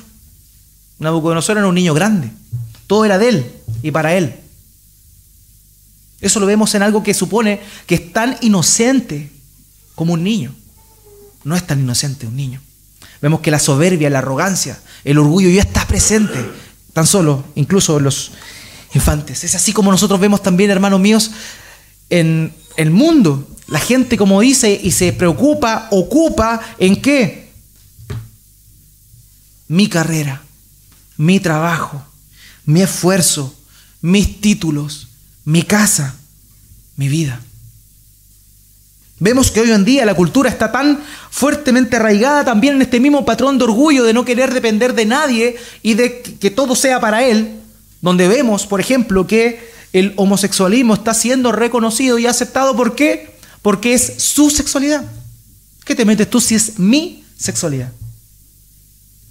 Nabucodonosor 0.99 1.57
era 1.57 1.67
un 1.67 1.75
niño 1.75 1.93
grande. 1.93 2.31
Todo 2.87 3.03
era 3.05 3.17
de 3.17 3.29
él 3.29 3.51
y 3.81 3.91
para 3.91 4.13
él. 4.15 4.40
Eso 6.21 6.39
lo 6.39 6.45
vemos 6.45 6.73
en 6.75 6.83
algo 6.83 7.03
que 7.03 7.13
supone 7.13 7.59
que 7.87 7.95
es 7.95 8.13
tan 8.13 8.37
inocente 8.41 9.31
como 9.95 10.13
un 10.13 10.23
niño. 10.23 10.53
No 11.43 11.55
es 11.55 11.65
tan 11.65 11.79
inocente 11.79 12.27
un 12.27 12.35
niño. 12.35 12.61
Vemos 13.21 13.41
que 13.41 13.51
la 13.51 13.59
soberbia, 13.59 14.09
la 14.09 14.19
arrogancia, 14.19 14.79
el 15.03 15.17
orgullo 15.17 15.49
ya 15.49 15.61
está 15.61 15.85
presente, 15.87 16.39
tan 16.93 17.05
solo, 17.05 17.43
incluso 17.55 17.97
en 17.97 18.03
los 18.03 18.31
infantes. 18.93 19.43
Es 19.43 19.55
así 19.55 19.73
como 19.73 19.91
nosotros 19.91 20.19
vemos 20.19 20.41
también, 20.41 20.71
hermanos 20.71 20.99
míos, 20.99 21.31
en 22.09 22.53
el 22.77 22.91
mundo 22.91 23.47
la 23.71 23.79
gente, 23.79 24.17
como 24.17 24.41
dice, 24.41 24.79
y 24.83 24.91
se 24.91 25.13
preocupa, 25.13 25.87
ocupa 25.91 26.59
en 26.77 27.01
qué? 27.01 27.53
Mi 29.69 29.87
carrera, 29.87 30.43
mi 31.15 31.39
trabajo, 31.39 32.03
mi 32.65 32.81
esfuerzo, 32.81 33.55
mis 34.01 34.41
títulos, 34.41 35.07
mi 35.45 35.63
casa, 35.63 36.15
mi 36.95 37.07
vida. 37.07 37.41
Vemos 39.19 39.51
que 39.51 39.61
hoy 39.61 39.71
en 39.71 39.85
día 39.85 40.03
la 40.03 40.15
cultura 40.15 40.49
está 40.49 40.71
tan 40.71 40.99
fuertemente 41.29 41.95
arraigada 41.95 42.43
también 42.43 42.75
en 42.75 42.81
este 42.81 42.99
mismo 42.99 43.23
patrón 43.23 43.59
de 43.59 43.65
orgullo 43.65 44.03
de 44.03 44.13
no 44.13 44.25
querer 44.25 44.51
depender 44.51 44.95
de 44.95 45.05
nadie 45.05 45.57
y 45.83 45.93
de 45.93 46.21
que 46.23 46.49
todo 46.49 46.75
sea 46.75 46.99
para 46.99 47.23
él, 47.23 47.59
donde 48.01 48.27
vemos, 48.27 48.65
por 48.65 48.79
ejemplo, 48.79 49.27
que 49.27 49.71
el 49.93 50.13
homosexualismo 50.15 50.95
está 50.95 51.13
siendo 51.13 51.51
reconocido 51.51 52.17
y 52.17 52.25
aceptado. 52.25 52.75
¿Por 52.75 52.95
qué? 52.95 53.35
Porque 53.61 53.93
es 53.93 54.15
su 54.17 54.49
sexualidad. 54.49 55.03
¿Qué 55.85 55.95
te 55.95 56.05
metes 56.05 56.29
tú 56.29 56.41
si 56.41 56.55
es 56.55 56.79
mi 56.79 57.23
sexualidad? 57.37 57.91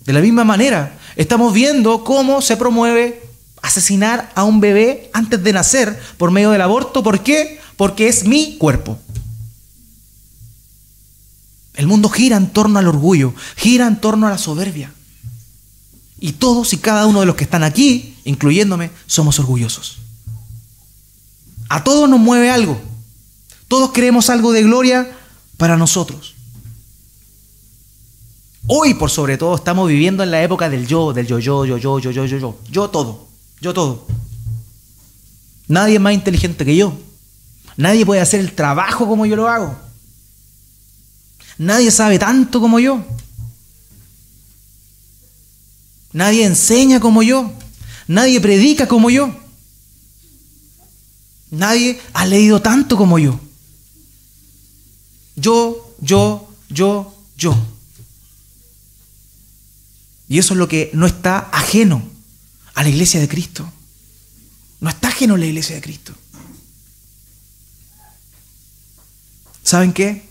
De 0.05 0.13
la 0.13 0.21
misma 0.21 0.45
manera, 0.45 0.99
estamos 1.17 1.53
viendo 1.53 2.05
cómo 2.05 2.43
se 2.43 2.57
promueve 2.57 3.23
asesinar 3.63 4.33
a 4.35 4.45
un 4.45 4.61
bebé 4.61 5.11
antes 5.13 5.43
de 5.43 5.53
nacer 5.53 6.01
por 6.17 6.31
medio 6.31 6.51
del 6.51 6.63
aborto. 6.63 7.03
¿Por 7.03 7.23
qué? 7.23 7.61
Porque 7.77 8.09
es 8.09 8.25
mi 8.25 8.57
cuerpo. 8.59 8.99
El 11.75 11.87
mundo 11.87 12.09
gira 12.09 12.37
en 12.37 12.51
torno 12.51 12.79
al 12.79 12.89
orgullo, 12.89 13.35
gira 13.57 13.87
en 13.87 14.01
torno 14.01 14.27
a 14.27 14.31
la 14.31 14.39
soberbia. 14.39 14.93
Y 16.19 16.33
todos 16.33 16.73
y 16.75 16.79
cada 16.79 17.07
uno 17.07 17.21
de 17.21 17.27
los 17.27 17.37
que 17.37 17.45
están 17.45 17.63
aquí, 17.63 18.19
incluyéndome, 18.25 18.91
somos 19.07 19.39
orgullosos. 19.39 19.99
A 21.71 21.83
todos 21.83 22.11
nos 22.11 22.21
mueve 22.21 22.51
algo. 22.51 22.79
Todos 23.69 23.93
queremos 23.93 24.29
algo 24.29 24.53
de 24.53 24.63
gloria 24.63 25.17
para 25.57 25.77
nosotros. 25.77 26.35
Hoy, 28.67 28.95
por 28.95 29.11
sobre 29.11 29.39
todo, 29.39 29.55
estamos 29.55 29.89
viviendo 29.89 30.23
en 30.23 30.31
la 30.31 30.43
época 30.43 30.69
del 30.69 30.87
yo, 30.87 31.13
del 31.13 31.27
yo, 31.27 31.39
yo, 31.39 31.65
yo, 31.65 31.79
yo, 31.79 31.99
yo, 31.99 32.11
yo, 32.11 32.27
yo, 32.27 32.39
yo, 32.39 32.59
yo 32.71 32.91
todo, 32.91 33.30
yo 33.61 33.75
todo. 33.75 34.07
Nadie 35.69 35.95
es 35.95 36.01
más 36.01 36.15
inteligente 36.15 36.65
que 36.65 36.77
yo. 36.77 36.99
Nadie 37.77 38.05
puede 38.05 38.21
hacer 38.21 38.41
el 38.41 38.53
trabajo 38.53 39.07
como 39.07 39.27
yo 39.27 39.37
lo 39.37 39.49
hago. 39.49 39.79
Nadie 41.59 41.91
sabe 41.91 42.19
tanto 42.19 42.61
como 42.61 42.81
yo. 42.81 43.05
Nadie 46.13 46.45
enseña 46.45 47.01
como 47.01 47.23
yo. 47.23 47.53
Nadie 48.09 48.41
predica 48.41 48.89
como 48.89 49.11
yo. 49.11 49.33
Nadie 51.51 52.01
ha 52.13 52.27
leído 52.27 52.61
tanto 52.61 52.97
como 52.97 53.19
yo. 53.19 53.39
Yo, 55.37 55.95
yo, 56.01 56.49
yo, 56.69 57.15
yo. 57.37 57.57
Y 60.29 60.39
eso 60.39 60.55
es 60.55 60.59
lo 60.59 60.69
que 60.69 60.91
no 60.95 61.07
está 61.07 61.49
ajeno 61.53 62.20
a 62.81 62.83
la 62.83 62.89
iglesia 62.89 63.21
de 63.21 63.29
Cristo. 63.29 63.71
No 64.81 64.89
está 64.89 65.09
ajeno 65.09 65.35
a 65.35 65.39
la 65.39 65.45
iglesia 65.45 65.75
de 65.75 65.83
Cristo. 65.83 66.15
¿Saben 69.63 69.93
qué? 69.93 70.25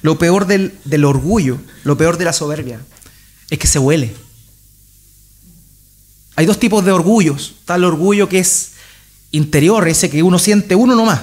Lo 0.00 0.18
peor 0.18 0.46
del, 0.46 0.78
del 0.86 1.04
orgullo, 1.04 1.60
lo 1.84 1.98
peor 1.98 2.16
de 2.16 2.24
la 2.24 2.32
soberbia, 2.32 2.80
es 3.50 3.58
que 3.58 3.66
se 3.66 3.78
huele. 3.78 4.14
Hay 6.36 6.46
dos 6.46 6.58
tipos 6.58 6.82
de 6.86 6.90
orgullos. 6.90 7.56
Está 7.60 7.74
el 7.74 7.84
orgullo 7.84 8.30
que 8.30 8.38
es 8.38 8.70
interior, 9.30 9.86
ese 9.86 10.08
que 10.08 10.22
uno 10.22 10.38
siente 10.38 10.74
uno 10.74 10.94
nomás. 10.94 11.20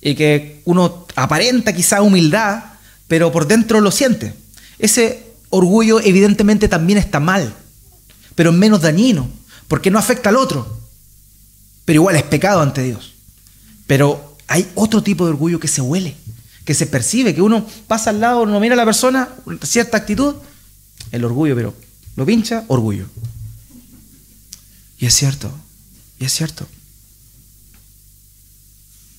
Y 0.00 0.14
que 0.14 0.62
uno 0.64 1.06
aparenta 1.14 1.74
quizá 1.74 2.00
humildad, 2.00 2.64
pero 3.06 3.30
por 3.30 3.46
dentro 3.46 3.82
lo 3.82 3.90
siente. 3.90 4.32
Ese 4.78 5.26
orgullo 5.50 6.00
evidentemente 6.00 6.68
también 6.68 6.98
está 6.98 7.20
mal, 7.20 7.54
pero 8.34 8.48
es 8.48 8.56
menos 8.56 8.80
dañino, 8.80 9.28
porque 9.70 9.92
no 9.92 10.00
afecta 10.00 10.30
al 10.30 10.36
otro. 10.36 10.80
Pero 11.84 12.00
igual 12.00 12.16
es 12.16 12.24
pecado 12.24 12.60
ante 12.60 12.82
Dios. 12.82 13.14
Pero 13.86 14.36
hay 14.48 14.68
otro 14.74 15.00
tipo 15.00 15.24
de 15.24 15.30
orgullo 15.30 15.60
que 15.60 15.68
se 15.68 15.80
huele, 15.80 16.16
que 16.64 16.74
se 16.74 16.86
percibe, 16.86 17.36
que 17.36 17.40
uno 17.40 17.64
pasa 17.86 18.10
al 18.10 18.18
lado, 18.18 18.42
uno 18.42 18.58
mira 18.58 18.74
a 18.74 18.76
la 18.76 18.84
persona, 18.84 19.28
cierta 19.62 19.96
actitud, 19.96 20.34
el 21.12 21.24
orgullo, 21.24 21.54
pero 21.54 21.72
lo 22.16 22.26
pincha, 22.26 22.64
orgullo. 22.66 23.06
Y 24.98 25.06
es 25.06 25.14
cierto, 25.14 25.52
y 26.18 26.24
es 26.24 26.32
cierto. 26.32 26.66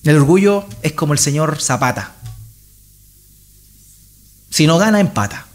El 0.04 0.16
orgullo 0.16 0.66
es 0.82 0.92
como 0.92 1.14
el 1.14 1.18
señor 1.18 1.62
Zapata. 1.62 2.14
Si 4.50 4.66
no 4.66 4.76
gana, 4.76 5.00
empata. 5.00 5.46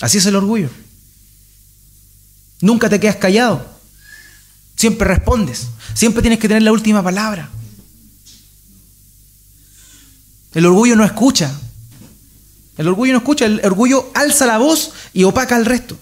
Así 0.00 0.18
es 0.18 0.26
el 0.26 0.36
orgullo. 0.36 0.70
Nunca 2.62 2.88
te 2.88 2.98
quedas 2.98 3.16
callado. 3.16 3.66
Siempre 4.74 5.06
respondes. 5.06 5.66
Siempre 5.92 6.22
tienes 6.22 6.38
que 6.38 6.48
tener 6.48 6.62
la 6.62 6.72
última 6.72 7.02
palabra. 7.02 7.50
El 10.54 10.64
orgullo 10.64 10.96
no 10.96 11.04
escucha. 11.04 11.52
El 12.78 12.88
orgullo 12.88 13.12
no 13.12 13.18
escucha. 13.18 13.44
El 13.44 13.60
orgullo 13.62 14.10
alza 14.14 14.46
la 14.46 14.56
voz 14.56 14.92
y 15.12 15.24
opaca 15.24 15.56
al 15.56 15.66
resto. 15.66 15.98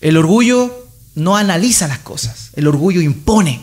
El 0.00 0.16
orgullo 0.16 0.86
no 1.14 1.36
analiza 1.36 1.88
las 1.88 1.98
cosas, 1.98 2.50
el 2.54 2.66
orgullo 2.66 3.00
impone. 3.00 3.62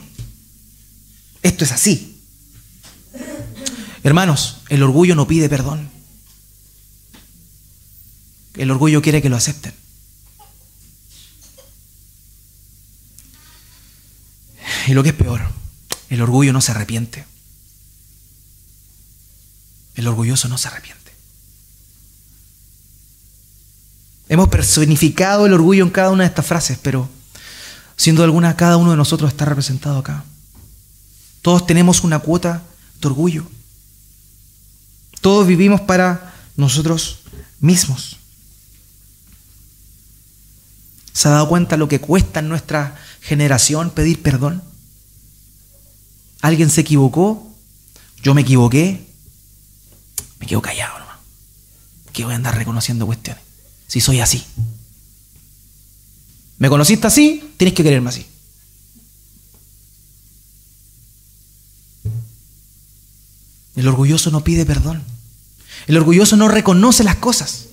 Esto 1.41 1.63
es 1.63 1.71
así. 1.71 2.17
Hermanos, 4.03 4.57
el 4.69 4.83
orgullo 4.83 5.15
no 5.15 5.27
pide 5.27 5.49
perdón. 5.49 5.89
El 8.55 8.71
orgullo 8.71 9.01
quiere 9.01 9.21
que 9.21 9.29
lo 9.29 9.37
acepten. 9.37 9.73
Y 14.87 14.93
lo 14.93 15.01
que 15.01 15.09
es 15.09 15.15
peor, 15.15 15.41
el 16.09 16.21
orgullo 16.21 16.53
no 16.53 16.61
se 16.61 16.71
arrepiente. 16.71 17.25
El 19.95 20.07
orgulloso 20.07 20.47
no 20.47 20.57
se 20.57 20.67
arrepiente. 20.67 21.11
Hemos 24.27 24.49
personificado 24.49 25.45
el 25.45 25.53
orgullo 25.53 25.83
en 25.83 25.89
cada 25.89 26.09
una 26.09 26.23
de 26.23 26.29
estas 26.29 26.45
frases, 26.45 26.77
pero 26.81 27.09
siendo 27.95 28.23
alguna, 28.23 28.55
cada 28.55 28.77
uno 28.77 28.91
de 28.91 28.97
nosotros 28.97 29.31
está 29.31 29.45
representado 29.45 29.99
acá. 29.99 30.23
Todos 31.41 31.65
tenemos 31.65 32.03
una 32.03 32.19
cuota 32.19 32.63
de 33.01 33.07
orgullo. 33.07 33.45
Todos 35.21 35.47
vivimos 35.47 35.81
para 35.81 36.35
nosotros 36.57 37.19
mismos. 37.59 38.17
¿Se 41.13 41.27
ha 41.27 41.31
dado 41.31 41.47
cuenta 41.47 41.77
lo 41.77 41.87
que 41.87 42.01
cuesta 42.01 42.39
en 42.39 42.49
nuestra 42.49 42.95
generación 43.21 43.89
pedir 43.89 44.21
perdón? 44.21 44.61
¿Alguien 46.45 46.69
se 46.69 46.81
equivocó? 46.81 47.51
Yo 48.21 48.35
me 48.35 48.41
equivoqué. 48.41 49.03
Me 50.39 50.45
quedo 50.45 50.61
callado 50.61 50.99
nomás. 50.99 51.17
Voy 52.13 52.33
a 52.33 52.35
andar 52.35 52.55
reconociendo 52.55 53.07
cuestiones 53.07 53.43
si 53.87 53.99
soy 53.99 54.19
así. 54.19 54.45
¿Me 56.59 56.69
conociste 56.69 57.07
así? 57.07 57.55
Tienes 57.57 57.73
que 57.73 57.81
quererme 57.81 58.09
así. 58.09 58.27
El 63.75 63.87
orgulloso 63.87 64.29
no 64.29 64.43
pide 64.43 64.67
perdón. 64.67 65.01
El 65.87 65.97
orgulloso 65.97 66.35
no 66.35 66.47
reconoce 66.47 67.03
las 67.03 67.15
cosas. 67.15 67.69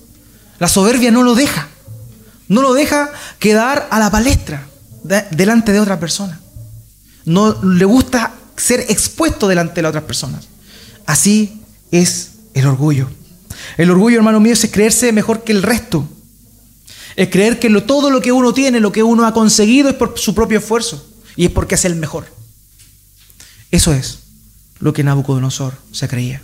La 0.57 0.67
soberbia 0.67 1.11
no 1.11 1.21
lo 1.21 1.35
deja. 1.35 1.67
No 2.47 2.63
lo 2.63 2.73
deja 2.73 3.11
quedar 3.37 3.87
a 3.91 3.99
la 3.99 4.09
palestra 4.09 4.67
delante 5.29 5.73
de 5.73 5.79
otra 5.79 5.99
persona. 5.99 6.41
No 7.25 7.61
le 7.61 7.85
gusta 7.85 8.39
ser 8.57 8.81
expuesto 8.89 9.47
delante 9.47 9.81
de 9.81 9.87
otras 9.87 10.03
personas. 10.03 10.47
Así 11.05 11.61
es 11.91 12.31
el 12.53 12.67
orgullo. 12.67 13.09
El 13.77 13.91
orgullo, 13.91 14.17
hermano 14.17 14.39
mío, 14.39 14.53
es 14.53 14.69
creerse 14.71 15.11
mejor 15.11 15.43
que 15.43 15.51
el 15.51 15.63
resto. 15.63 16.07
Es 17.15 17.29
creer 17.29 17.59
que 17.59 17.69
todo 17.81 18.09
lo 18.09 18.21
que 18.21 18.31
uno 18.31 18.53
tiene, 18.53 18.79
lo 18.79 18.91
que 18.91 19.03
uno 19.03 19.25
ha 19.25 19.33
conseguido 19.33 19.89
es 19.89 19.95
por 19.95 20.17
su 20.17 20.33
propio 20.33 20.59
esfuerzo 20.59 21.05
y 21.35 21.45
es 21.45 21.51
porque 21.51 21.75
es 21.75 21.85
el 21.85 21.95
mejor. 21.95 22.25
Eso 23.71 23.93
es 23.93 24.19
lo 24.79 24.93
que 24.93 25.03
Nabucodonosor 25.03 25.75
se 25.91 26.07
creía. 26.07 26.41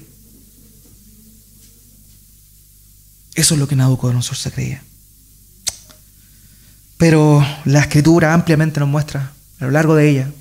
Eso 3.36 3.54
es 3.54 3.60
lo 3.60 3.68
que 3.68 3.76
Nabucodonosor 3.76 4.36
se 4.38 4.52
creía. 4.52 4.84
Pero 6.98 7.46
la 7.66 7.80
escritura 7.80 8.34
ampliamente 8.34 8.80
nos 8.80 8.90
muestra, 8.90 9.32
a 9.60 9.66
lo 9.66 9.72
largo 9.72 9.96
de 9.96 10.10
ella, 10.10 10.32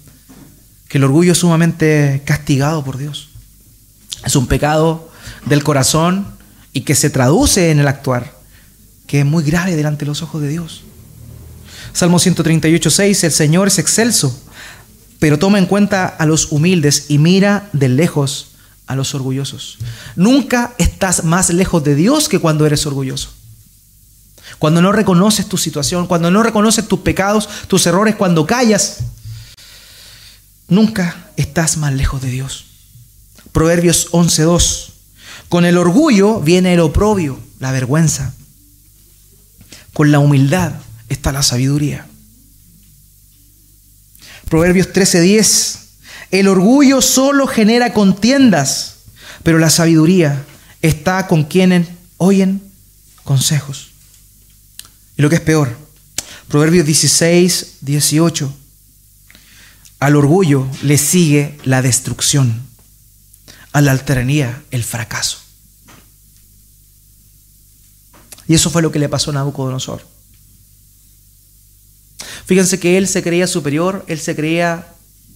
que 0.89 0.99
el 0.99 1.05
orgullo 1.05 1.33
es 1.33 1.39
sumamente 1.39 2.23
castigado 2.25 2.83
por 2.83 2.97
Dios. 2.97 3.29
Es 4.25 4.35
un 4.37 4.47
pecado 4.47 5.11
del 5.47 5.63
corazón 5.63 6.27
y 6.73 6.81
que 6.81 6.95
se 6.95 7.11
traduce 7.11 7.71
en 7.71 7.79
el 7.79 7.89
actuar, 7.89 8.35
que 9.07 9.21
es 9.21 9.27
muy 9.27 9.45
grave 9.45 9.77
delante 9.77 10.05
de 10.05 10.09
los 10.09 10.23
ojos 10.23 10.43
de 10.43 10.49
Dios. 10.49 10.83
Salmo 11.93 12.19
138, 12.19 12.91
6, 12.91 13.25
el 13.25 13.33
Señor 13.33 13.69
es 13.69 13.79
excelso, 13.79 14.39
pero 15.19 15.39
toma 15.39 15.59
en 15.59 15.67
cuenta 15.67 16.07
a 16.07 16.27
los 16.27 16.53
humildes 16.53 17.07
y 17.09 17.19
mira 17.19 17.69
de 17.73 17.89
lejos 17.89 18.53
a 18.87 18.97
los 18.97 19.15
orgullosos. 19.15 19.79
Nunca 20.17 20.75
estás 20.79 21.25
más 21.25 21.51
lejos 21.51 21.85
de 21.85 21.95
Dios 21.95 22.29
que 22.29 22.39
cuando 22.39 22.67
eres 22.67 22.87
orgulloso. 22.87 23.31
Cuando 24.59 24.81
no 24.81 24.93
reconoces 24.93 25.47
tu 25.47 25.59
situación, 25.59 26.07
cuando 26.07 26.31
no 26.31 26.43
reconoces 26.43 26.89
tus 26.89 27.01
pecados, 27.01 27.49
tus 27.69 27.87
errores, 27.87 28.17
cuando 28.17 28.47
callas, 28.47 28.99
nunca 30.69 31.31
estás 31.37 31.77
más 31.77 31.93
lejos 31.93 32.23
de 32.23 32.31
Dios. 32.31 32.67
Proverbios 33.53 34.11
11.2. 34.13 34.91
Con 35.49 35.65
el 35.65 35.79
orgullo 35.79 36.41
viene 36.41 36.75
el 36.75 36.81
oprobio, 36.81 37.39
la 37.59 37.73
vergüenza. 37.73 38.35
Con 39.93 40.13
la 40.13 40.19
humildad 40.19 40.75
está 41.09 41.33
la 41.33 41.43
sabiduría. 41.43 42.07
Proverbios 44.49 44.93
13:10. 44.93 45.79
El 46.31 46.49
orgullo 46.49 47.01
solo 47.01 47.47
genera 47.47 47.95
contiendas, 47.95 48.97
pero 49.43 49.59
la 49.59 49.71
sabiduría 49.71 50.45
está 50.83 51.27
con 51.27 51.45
quienes 51.45 51.89
oyen 52.19 52.63
consejos. 53.25 53.89
Y 55.17 55.23
lo 55.23 55.31
que 55.31 55.37
es 55.37 55.41
peor, 55.41 55.75
Proverbios 56.49 56.87
16, 56.87 57.77
18. 57.81 58.55
Al 60.01 60.15
orgullo 60.15 60.67
le 60.83 60.97
sigue 60.97 61.59
la 61.65 61.83
destrucción, 61.83 62.63
a 63.73 63.81
la 63.81 63.93
altanería 63.93 64.63
el 64.71 64.85
fracaso. 64.85 65.39
Y 68.47 68.55
eso 68.55 68.71
fue 68.71 68.81
lo 68.81 68.91
que 68.91 68.99
le 68.99 69.09
pasó 69.09 69.31
a 69.31 69.35
Nabucodonosor. 69.35 70.07
Fíjense 72.47 72.81
que 72.81 72.97
él 72.97 73.07
se 73.07 73.23
creía 73.23 73.47
superior, 73.47 74.05
él 74.09 74.19
se 74.19 74.35
creía 74.35 74.87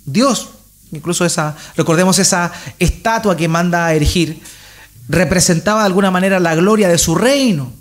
Dios. 0.07 0.49
Incluso 0.93 1.27
esa, 1.27 1.57
recordemos 1.77 2.19
esa 2.19 2.53
estatua 2.79 3.37
que 3.37 3.49
manda 3.49 3.87
a 3.87 3.95
erigir, 3.95 4.41
representaba 5.09 5.81
de 5.81 5.87
alguna 5.87 6.11
manera 6.11 6.41
la 6.41 6.55
gloria 6.55 6.89
de 6.89 6.99
su 6.99 7.15
reino. 7.15 7.73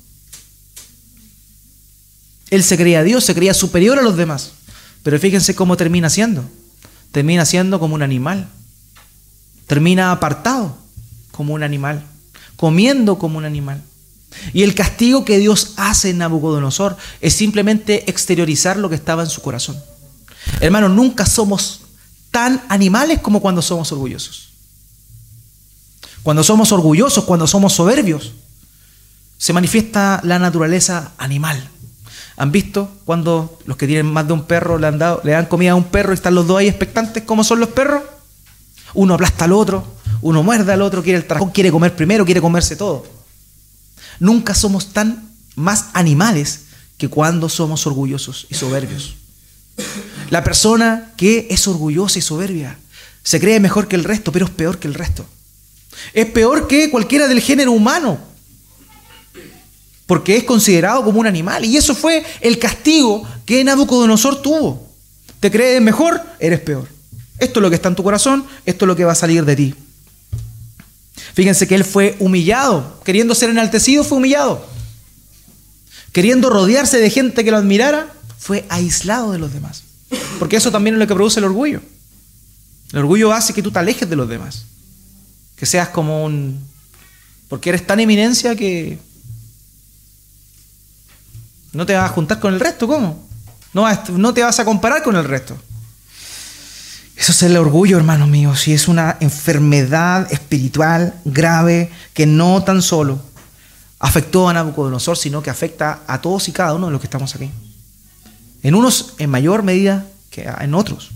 Él 2.50 2.64
se 2.64 2.76
creía 2.76 3.04
Dios, 3.04 3.24
se 3.24 3.34
creía 3.34 3.54
superior 3.54 4.00
a 4.00 4.02
los 4.02 4.18
demás. 4.18 4.52
Pero 5.04 5.18
fíjense 5.18 5.56
cómo 5.56 5.78
termina 5.78 6.10
siendo. 6.10 6.44
Termina 7.12 7.46
siendo 7.46 7.80
como 7.80 7.96
un 7.96 8.02
animal. 8.02 8.48
Termina 9.68 10.12
apartado 10.12 10.78
como 11.32 11.54
un 11.54 11.64
animal. 11.64 12.04
Comiendo 12.56 13.18
como 13.18 13.38
un 13.38 13.46
animal. 13.46 13.82
Y 14.54 14.64
el 14.64 14.76
castigo 14.76 15.26
que 15.26 15.40
Dios 15.40 15.74
hace 15.78 16.10
en 16.10 16.20
Nabucodonosor 16.20 16.98
es 17.20 17.34
simplemente 17.34 18.10
exteriorizar 18.10 18.78
lo 18.78 18.90
que 18.90 18.96
estaba 18.96 19.24
en 19.24 19.30
su 19.30 19.42
corazón. 19.42 19.82
Hermanos, 20.60 20.92
nunca 20.92 21.26
somos 21.26 21.82
tan 22.32 22.64
animales 22.70 23.20
como 23.20 23.42
cuando 23.42 23.62
somos 23.62 23.92
orgullosos. 23.92 24.50
Cuando 26.24 26.44
somos 26.44 26.72
orgullosos, 26.72 27.26
cuando 27.26 27.48
somos 27.48 27.74
soberbios, 27.74 28.34
se 29.38 29.54
manifiesta 29.54 30.22
la 30.24 30.40
naturaleza 30.40 31.12
animal. 31.18 31.68
¿Han 32.42 32.52
visto 32.52 32.90
cuando 33.06 33.60
los 33.68 33.78
que 33.78 33.86
tienen 33.86 34.12
más 34.12 34.26
de 34.26 34.34
un 34.34 34.46
perro 34.46 34.80
le, 34.80 34.88
han 34.88 34.98
dado, 34.98 35.22
le 35.24 35.34
dan 35.34 35.46
comida 35.46 35.74
a 35.74 35.76
un 35.76 35.84
perro 35.84 36.12
y 36.12 36.16
están 36.16 36.34
los 36.34 36.48
dos 36.48 36.58
ahí 36.58 36.68
expectantes 36.68 37.22
como 37.22 37.44
son 37.44 37.60
los 37.60 37.70
perros? 37.70 38.02
Uno 38.96 39.14
aplasta 39.14 39.46
al 39.46 39.52
otro, 39.52 39.86
uno 40.24 40.42
muerde 40.42 40.74
al 40.74 40.82
otro, 40.82 41.04
quiere 41.04 41.20
el 41.20 41.28
trajón, 41.28 41.52
quiere 41.52 41.72
comer 41.72 41.96
primero, 41.96 42.26
quiere 42.26 42.42
comerse 42.42 42.76
todo. 42.76 43.06
Nunca 44.20 44.56
somos 44.56 44.92
tan 44.92 45.30
más 45.56 45.90
animales 45.94 46.62
que 46.98 47.10
cuando 47.10 47.48
somos 47.48 47.86
orgullosos 47.86 48.48
y 48.50 48.56
soberbios. 48.56 49.18
La 50.32 50.44
persona 50.44 51.12
que 51.18 51.46
es 51.52 51.68
orgullosa 51.68 52.18
y 52.18 52.24
soberbia 52.24 52.76
se 53.22 53.40
cree 53.40 53.60
mejor 53.60 53.88
que 53.88 53.98
el 53.98 54.04
resto, 54.04 54.32
pero 54.32 54.46
es 54.46 54.52
peor 54.52 54.80
que 54.80 54.88
el 54.88 54.96
resto. 54.96 55.28
Es 56.12 56.26
peor 56.26 56.68
que 56.68 56.90
cualquiera 56.90 57.28
del 57.28 57.40
género 57.40 57.72
humano, 57.72 58.18
porque 60.12 60.36
es 60.36 60.44
considerado 60.44 61.06
como 61.06 61.22
un 61.22 61.26
animal. 61.26 61.64
Y 61.64 61.78
eso 61.78 61.96
fue 61.96 62.22
el 62.42 62.60
castigo 62.60 63.26
que 63.46 63.64
Nabucodonosor 63.64 64.42
tuvo. 64.42 64.86
Te 65.40 65.50
crees 65.50 65.82
mejor, 65.82 66.22
eres 66.38 66.60
peor. 66.60 66.86
Esto 67.40 67.60
es 67.60 67.62
lo 67.62 67.70
que 67.70 67.78
está 67.78 67.88
en 67.88 67.96
tu 67.96 68.04
corazón, 68.04 68.46
esto 68.66 68.84
es 68.84 68.88
lo 68.88 68.96
que 68.98 69.06
va 69.06 69.14
a 69.14 69.16
salir 69.16 69.46
de 69.46 69.56
ti. 69.56 69.74
Fíjense 71.34 71.66
que 71.66 71.76
él 71.76 71.86
fue 71.86 72.18
humillado, 72.20 73.00
queriendo 73.06 73.34
ser 73.34 73.52
enaltecido, 73.52 74.04
fue 74.04 74.18
humillado. 74.18 74.68
Queriendo 76.12 76.50
rodearse 76.50 76.98
de 76.98 77.10
gente 77.10 77.46
que 77.46 77.52
lo 77.52 77.56
admirara, 77.56 78.12
fue 78.38 78.66
aislado 78.68 79.32
de 79.32 79.40
los 79.40 79.54
demás. 79.54 79.84
Porque 80.40 80.58
eso 80.58 80.74
también 80.74 80.96
es 80.96 81.00
lo 81.00 81.08
que 81.08 81.16
produce 81.16 81.40
el 81.40 81.46
orgullo. 81.46 81.80
El 82.92 83.00
orgullo 83.00 83.32
hace 83.32 83.54
que 83.54 83.64
tú 83.64 83.72
te 83.72 83.80
alejes 83.80 84.10
de 84.10 84.18
los 84.18 84.28
demás. 84.28 84.66
Que 85.56 85.66
seas 85.66 85.88
como 85.88 86.26
un... 86.26 86.60
Porque 87.48 87.70
eres 87.70 87.88
tan 87.88 88.02
eminencia 88.02 88.58
que... 88.58 89.00
No 91.74 91.86
te 91.86 91.96
vas 91.96 92.10
a 92.10 92.14
juntar 92.14 92.40
con 92.40 92.54
el 92.54 92.60
resto, 92.60 92.88
¿cómo? 92.88 93.28
No, 93.74 93.88
no 94.10 94.34
te 94.34 94.44
vas 94.44 94.60
a 94.60 94.66
comparar 94.66 95.04
con 95.04 95.16
el 95.16 95.24
resto. 95.24 95.58
Eso 97.16 97.32
es 97.32 97.44
el 97.44 97.56
orgullo, 97.56 97.98
hermanos 97.98 98.28
míos, 98.28 98.68
y 98.68 98.74
es 98.74 98.88
una 98.88 99.18
enfermedad 99.20 100.32
espiritual 100.32 101.14
grave 101.24 101.92
que 102.14 102.26
no 102.26 102.64
tan 102.64 102.82
solo 102.82 103.20
afectó 104.00 104.50
a 104.50 104.54
Nabucodonosor, 104.54 105.16
sino 105.16 105.44
que 105.44 105.52
afecta 105.52 106.02
a 106.08 106.20
todos 106.20 106.50
y 106.50 106.52
cada 106.52 106.74
uno 106.74 106.88
de 106.88 106.92
los 106.92 107.00
que 107.00 107.06
estamos 107.06 107.36
aquí. 107.36 107.52
En 108.64 108.76
unos 108.76 109.14
en 109.20 109.30
mayor 109.30 109.62
medida 109.64 110.08
que 110.32 110.50
en 110.60 110.74
otros. 110.74 111.12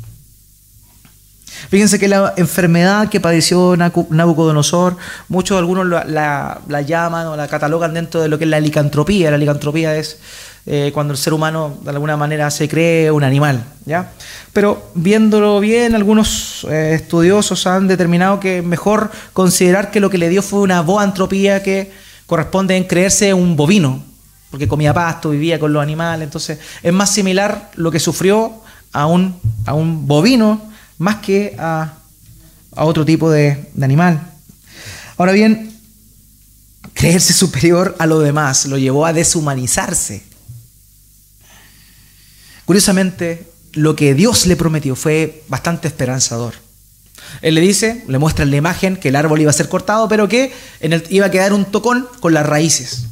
Fíjense 1.69 1.99
que 1.99 2.07
la 2.07 2.33
enfermedad 2.37 3.09
que 3.09 3.19
padeció 3.19 3.75
Nabucodonosor, 3.77 4.97
muchos 5.29 5.57
algunos 5.57 5.85
la, 5.85 6.61
la, 6.67 6.81
llaman 6.81 7.27
o 7.27 7.35
la 7.35 7.47
catalogan 7.47 7.93
dentro 7.93 8.21
de 8.21 8.29
lo 8.29 8.37
que 8.37 8.43
es 8.43 8.49
la 8.49 8.59
licantropía. 8.59 9.31
La 9.31 9.37
licantropía 9.37 9.95
es 9.95 10.19
eh, 10.67 10.91
cuando 10.93 11.13
el 11.13 11.17
ser 11.17 11.33
humano 11.33 11.77
de 11.83 11.91
alguna 11.91 12.17
manera 12.17 12.49
se 12.51 12.67
cree 12.67 13.11
un 13.11 13.23
animal. 13.23 13.63
¿ya? 13.85 14.11
Pero 14.53 14.91
viéndolo 14.95 15.59
bien, 15.59 15.95
algunos 15.95 16.65
eh, 16.69 16.93
estudiosos 16.95 17.65
han 17.67 17.87
determinado 17.87 18.39
que 18.39 18.61
mejor 18.61 19.11
considerar 19.33 19.91
que 19.91 19.99
lo 19.99 20.09
que 20.09 20.17
le 20.17 20.29
dio 20.29 20.41
fue 20.41 20.59
una 20.59 20.81
boantropía 20.81 21.61
que 21.61 21.91
corresponde 22.25 22.75
en 22.75 22.85
creerse 22.85 23.33
un 23.33 23.55
bovino, 23.55 24.03
porque 24.49 24.67
comía 24.67 24.93
pasto, 24.93 25.29
vivía 25.29 25.59
con 25.59 25.73
los 25.73 25.81
animales. 25.81 26.25
Entonces 26.25 26.59
es 26.81 26.93
más 26.93 27.11
similar 27.11 27.71
lo 27.75 27.91
que 27.91 27.99
sufrió 27.99 28.53
a 28.91 29.05
un, 29.07 29.39
a 29.65 29.73
un 29.73 30.07
bovino 30.07 30.74
más 30.97 31.17
que 31.17 31.55
a, 31.57 31.93
otro 32.77 33.05
tipo 33.05 33.29
de, 33.29 33.69
de 33.73 33.85
animal. 33.85 34.33
Ahora 35.17 35.31
bien, 35.31 35.79
creerse 36.93 37.33
superior 37.33 37.95
a 37.99 38.05
lo 38.05 38.19
demás 38.19 38.65
lo 38.65 38.77
llevó 38.77 39.05
a 39.05 39.13
deshumanizarse. 39.13 40.23
Curiosamente, 42.65 43.47
lo 43.73 43.95
que 43.95 44.13
Dios 44.13 44.47
le 44.47 44.55
prometió 44.55 44.95
fue 44.95 45.43
bastante 45.47 45.87
esperanzador. 45.87 46.55
Él 47.41 47.55
le 47.55 47.61
dice, 47.61 48.03
le 48.07 48.17
muestra 48.17 48.43
en 48.43 48.51
la 48.51 48.57
imagen 48.57 48.97
que 48.97 49.09
el 49.09 49.15
árbol 49.15 49.41
iba 49.41 49.49
a 49.49 49.53
ser 49.53 49.69
cortado, 49.69 50.07
pero 50.07 50.27
que 50.27 50.51
iba 51.09 51.25
a 51.25 51.31
quedar 51.31 51.53
un 51.53 51.65
tocón 51.65 52.07
con 52.19 52.33
las 52.33 52.45
raíces. 52.45 53.05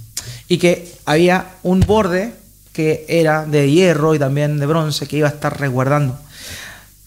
Y 0.47 0.57
que 0.57 0.93
había 1.05 1.55
un 1.63 1.81
borde 1.81 2.33
que 2.71 3.05
era 3.07 3.45
de 3.45 3.69
hierro 3.69 4.15
y 4.15 4.19
también 4.19 4.59
de 4.59 4.65
bronce 4.65 5.07
que 5.07 5.17
iba 5.17 5.27
a 5.27 5.31
estar 5.31 5.59
resguardando. 5.59 6.19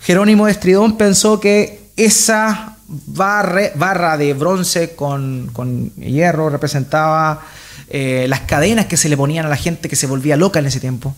Jerónimo 0.07 0.47
de 0.47 0.53
Estridón 0.53 0.97
pensó 0.97 1.41
que 1.41 1.91
esa 1.97 2.77
barra 2.87 4.17
de 4.17 4.35
bronce 4.35 4.95
con, 4.95 5.93
hierro 5.97 6.49
representaba 6.49 7.43
eh, 7.89 8.27
las 8.29 8.43
cadenas 8.43 8.87
que 8.87 8.97
se 8.97 9.09
le 9.09 9.17
ponían 9.17 9.47
a 9.47 9.49
la 9.49 9.57
gente 9.57 9.89
que 9.89 9.97
se 9.97 10.07
volvía 10.07 10.37
loca 10.37 10.61
en 10.61 10.67
ese 10.67 10.79
tiempo. 10.79 11.17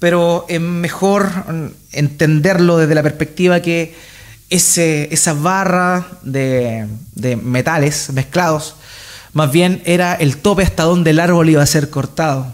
Pero 0.00 0.46
es 0.48 0.60
mejor 0.60 1.30
entenderlo 1.92 2.78
desde 2.78 2.96
la 2.96 3.04
perspectiva 3.04 3.60
que 3.60 3.94
ese, 4.50 5.14
esa 5.14 5.34
barra 5.34 6.04
de, 6.22 6.88
de 7.14 7.36
metales 7.36 8.10
mezclados 8.12 8.74
más 9.32 9.52
bien 9.52 9.80
era 9.84 10.14
el 10.14 10.38
tope 10.38 10.64
hasta 10.64 10.82
donde 10.82 11.10
el 11.10 11.20
árbol 11.20 11.50
iba 11.50 11.62
a 11.62 11.66
ser 11.66 11.88
cortado. 11.88 12.52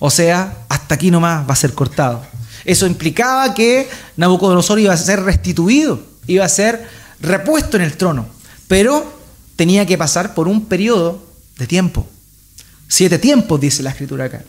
O 0.00 0.10
sea, 0.10 0.56
hasta 0.68 0.96
aquí 0.96 1.12
nomás 1.12 1.48
va 1.48 1.52
a 1.52 1.56
ser 1.56 1.74
cortado. 1.74 2.33
Eso 2.64 2.86
implicaba 2.86 3.54
que 3.54 3.88
Nabucodonosor 4.16 4.78
iba 4.78 4.92
a 4.92 4.96
ser 4.96 5.22
restituido, 5.22 6.00
iba 6.26 6.44
a 6.44 6.48
ser 6.48 6.88
repuesto 7.20 7.76
en 7.76 7.82
el 7.82 7.96
trono, 7.96 8.26
pero 8.68 9.12
tenía 9.56 9.86
que 9.86 9.98
pasar 9.98 10.34
por 10.34 10.48
un 10.48 10.66
periodo 10.66 11.22
de 11.58 11.66
tiempo. 11.66 12.06
Siete 12.88 13.18
tiempos, 13.18 13.60
dice 13.60 13.82
la 13.82 13.90
escritura 13.90 14.26
acá. 14.26 14.44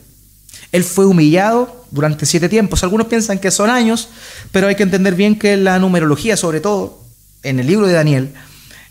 Él 0.72 0.84
fue 0.84 1.06
humillado 1.06 1.86
durante 1.92 2.26
siete 2.26 2.50
tiempos. 2.50 2.84
Algunos 2.84 3.08
piensan 3.08 3.40
que 3.40 3.52
son 3.52 3.70
años, 3.70 4.10
pero 4.52 4.68
hay 4.68 4.76
que 4.76 4.84
entender 4.84 5.16
bien 5.16 5.38
que 5.38 5.58
la 5.58 5.80
numerología, 5.80 6.36
sobre 6.36 6.60
todo 6.60 7.02
en 7.44 7.60
el 7.60 7.68
libro 7.68 7.88
de 7.88 7.94
Daniel, 7.94 8.34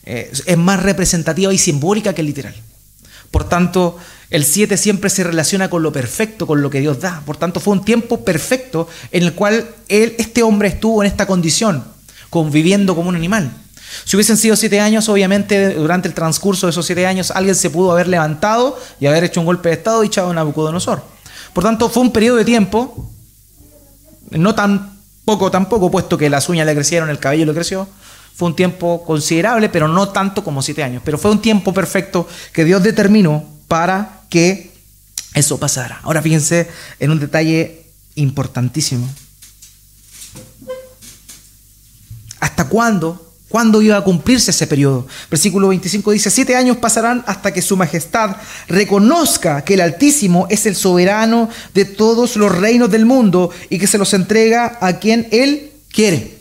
eh, 0.04 0.30
es 0.46 0.58
más 0.58 0.82
representativa 0.82 1.52
y 1.52 1.58
simbólica 1.58 2.14
que 2.14 2.22
literal. 2.22 2.54
Por 3.30 3.48
tanto, 3.48 3.98
el 4.34 4.44
7 4.44 4.76
siempre 4.76 5.10
se 5.10 5.22
relaciona 5.22 5.70
con 5.70 5.84
lo 5.84 5.92
perfecto, 5.92 6.44
con 6.44 6.60
lo 6.60 6.68
que 6.68 6.80
Dios 6.80 6.98
da. 6.98 7.22
Por 7.24 7.36
tanto, 7.36 7.60
fue 7.60 7.72
un 7.72 7.84
tiempo 7.84 8.24
perfecto 8.24 8.88
en 9.12 9.22
el 9.22 9.32
cual 9.32 9.68
él, 9.86 10.16
este 10.18 10.42
hombre 10.42 10.66
estuvo 10.66 11.04
en 11.04 11.06
esta 11.06 11.24
condición, 11.24 11.84
conviviendo 12.30 12.96
como 12.96 13.10
un 13.10 13.14
animal. 13.14 13.52
Si 14.04 14.16
hubiesen 14.16 14.36
sido 14.36 14.56
siete 14.56 14.80
años, 14.80 15.08
obviamente 15.08 15.74
durante 15.74 16.08
el 16.08 16.14
transcurso 16.14 16.66
de 16.66 16.72
esos 16.72 16.84
siete 16.84 17.06
años 17.06 17.30
alguien 17.30 17.54
se 17.54 17.70
pudo 17.70 17.92
haber 17.92 18.08
levantado 18.08 18.76
y 18.98 19.06
haber 19.06 19.22
hecho 19.22 19.38
un 19.38 19.46
golpe 19.46 19.68
de 19.68 19.76
Estado 19.76 20.02
y 20.02 20.08
echado 20.08 20.30
a 20.30 20.34
Nabucodonosor. 20.34 21.00
Por 21.52 21.62
tanto, 21.62 21.88
fue 21.88 22.02
un 22.02 22.10
periodo 22.10 22.38
de 22.38 22.44
tiempo, 22.44 23.08
no 24.32 24.52
tan 24.56 24.98
poco 25.24 25.48
tampoco, 25.52 25.92
puesto 25.92 26.18
que 26.18 26.28
las 26.28 26.48
uñas 26.48 26.66
le 26.66 26.74
crecieron, 26.74 27.08
el 27.08 27.20
cabello 27.20 27.46
le 27.46 27.54
creció, 27.54 27.86
fue 28.34 28.48
un 28.48 28.56
tiempo 28.56 29.04
considerable, 29.04 29.68
pero 29.68 29.86
no 29.86 30.08
tanto 30.08 30.42
como 30.42 30.60
siete 30.60 30.82
años. 30.82 31.02
Pero 31.04 31.18
fue 31.18 31.30
un 31.30 31.40
tiempo 31.40 31.72
perfecto 31.72 32.26
que 32.52 32.64
Dios 32.64 32.82
determinó 32.82 33.44
para 33.68 34.23
que 34.28 34.72
eso 35.34 35.58
pasara. 35.58 36.00
Ahora 36.02 36.22
fíjense 36.22 36.68
en 37.00 37.10
un 37.10 37.20
detalle 37.20 37.86
importantísimo. 38.14 39.08
¿Hasta 42.40 42.68
cuándo? 42.68 43.32
¿Cuándo 43.48 43.80
iba 43.82 43.96
a 43.96 44.02
cumplirse 44.02 44.50
ese 44.50 44.66
periodo? 44.66 45.06
Versículo 45.30 45.68
25 45.68 46.10
dice, 46.10 46.28
siete 46.28 46.56
años 46.56 46.78
pasarán 46.78 47.22
hasta 47.26 47.52
que 47.52 47.62
su 47.62 47.76
majestad 47.76 48.36
reconozca 48.66 49.62
que 49.62 49.74
el 49.74 49.80
Altísimo 49.80 50.48
es 50.50 50.66
el 50.66 50.74
soberano 50.74 51.48
de 51.72 51.84
todos 51.84 52.34
los 52.34 52.52
reinos 52.52 52.90
del 52.90 53.06
mundo 53.06 53.50
y 53.70 53.78
que 53.78 53.86
se 53.86 53.98
los 53.98 54.12
entrega 54.12 54.78
a 54.80 54.98
quien 54.98 55.28
él 55.30 55.72
quiere. 55.92 56.36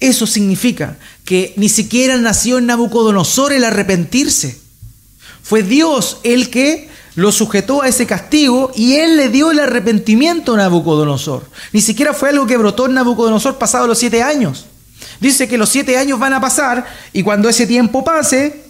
Eso 0.00 0.26
significa 0.26 0.98
que 1.24 1.54
ni 1.56 1.68
siquiera 1.68 2.16
nació 2.16 2.58
en 2.58 2.66
Nabucodonosor 2.66 3.52
el 3.52 3.62
arrepentirse. 3.62 4.58
Fue 5.42 5.62
Dios 5.62 6.18
el 6.22 6.50
que 6.50 6.88
lo 7.14 7.30
sujetó 7.30 7.82
a 7.82 7.88
ese 7.88 8.06
castigo 8.06 8.70
y 8.74 8.94
él 8.94 9.16
le 9.16 9.28
dio 9.28 9.50
el 9.50 9.60
arrepentimiento 9.60 10.54
a 10.54 10.56
Nabucodonosor. 10.56 11.44
Ni 11.72 11.80
siquiera 11.80 12.14
fue 12.14 12.30
algo 12.30 12.46
que 12.46 12.56
brotó 12.56 12.86
en 12.86 12.94
Nabucodonosor 12.94 13.58
pasado 13.58 13.86
los 13.86 13.98
siete 13.98 14.22
años. 14.22 14.66
Dice 15.20 15.48
que 15.48 15.58
los 15.58 15.68
siete 15.68 15.98
años 15.98 16.18
van 16.18 16.32
a 16.32 16.40
pasar 16.40 16.86
y 17.12 17.22
cuando 17.22 17.48
ese 17.48 17.66
tiempo 17.66 18.02
pase, 18.02 18.64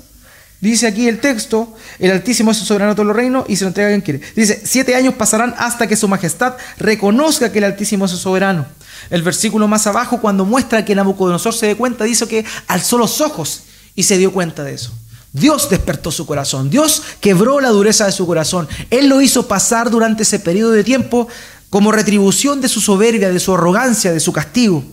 dice 0.60 0.86
aquí 0.86 1.08
el 1.08 1.20
texto, 1.20 1.74
el 1.98 2.10
Altísimo 2.10 2.50
es 2.50 2.58
soberano 2.58 2.92
de 2.92 2.96
todos 2.96 3.06
los 3.06 3.16
reinos 3.16 3.44
y 3.48 3.56
se 3.56 3.64
lo 3.64 3.68
entrega 3.68 3.90
quien 3.90 4.00
quiere. 4.00 4.20
Dice, 4.34 4.60
siete 4.64 4.94
años 4.94 5.14
pasarán 5.14 5.54
hasta 5.58 5.86
que 5.86 5.96
su 5.96 6.08
majestad 6.08 6.54
reconozca 6.78 7.52
que 7.52 7.58
el 7.58 7.64
Altísimo 7.64 8.06
es 8.06 8.10
soberano. 8.12 8.66
El 9.10 9.22
versículo 9.22 9.68
más 9.68 9.86
abajo, 9.86 10.20
cuando 10.20 10.44
muestra 10.44 10.84
que 10.84 10.94
Nabucodonosor 10.94 11.54
se 11.54 11.66
dé 11.66 11.76
cuenta, 11.76 12.04
dice 12.04 12.26
que 12.26 12.44
alzó 12.66 12.98
los 12.98 13.20
ojos 13.20 13.62
y 13.94 14.04
se 14.04 14.18
dio 14.18 14.32
cuenta 14.32 14.64
de 14.64 14.74
eso. 14.74 14.92
Dios 15.32 15.70
despertó 15.70 16.10
su 16.10 16.26
corazón, 16.26 16.68
Dios 16.68 17.02
quebró 17.20 17.60
la 17.60 17.70
dureza 17.70 18.04
de 18.06 18.12
su 18.12 18.26
corazón. 18.26 18.68
Él 18.90 19.08
lo 19.08 19.20
hizo 19.20 19.48
pasar 19.48 19.90
durante 19.90 20.24
ese 20.24 20.38
periodo 20.38 20.72
de 20.72 20.84
tiempo 20.84 21.26
como 21.70 21.90
retribución 21.90 22.60
de 22.60 22.68
su 22.68 22.82
soberbia, 22.82 23.30
de 23.30 23.40
su 23.40 23.54
arrogancia, 23.54 24.12
de 24.12 24.20
su 24.20 24.32
castigo. 24.32 24.84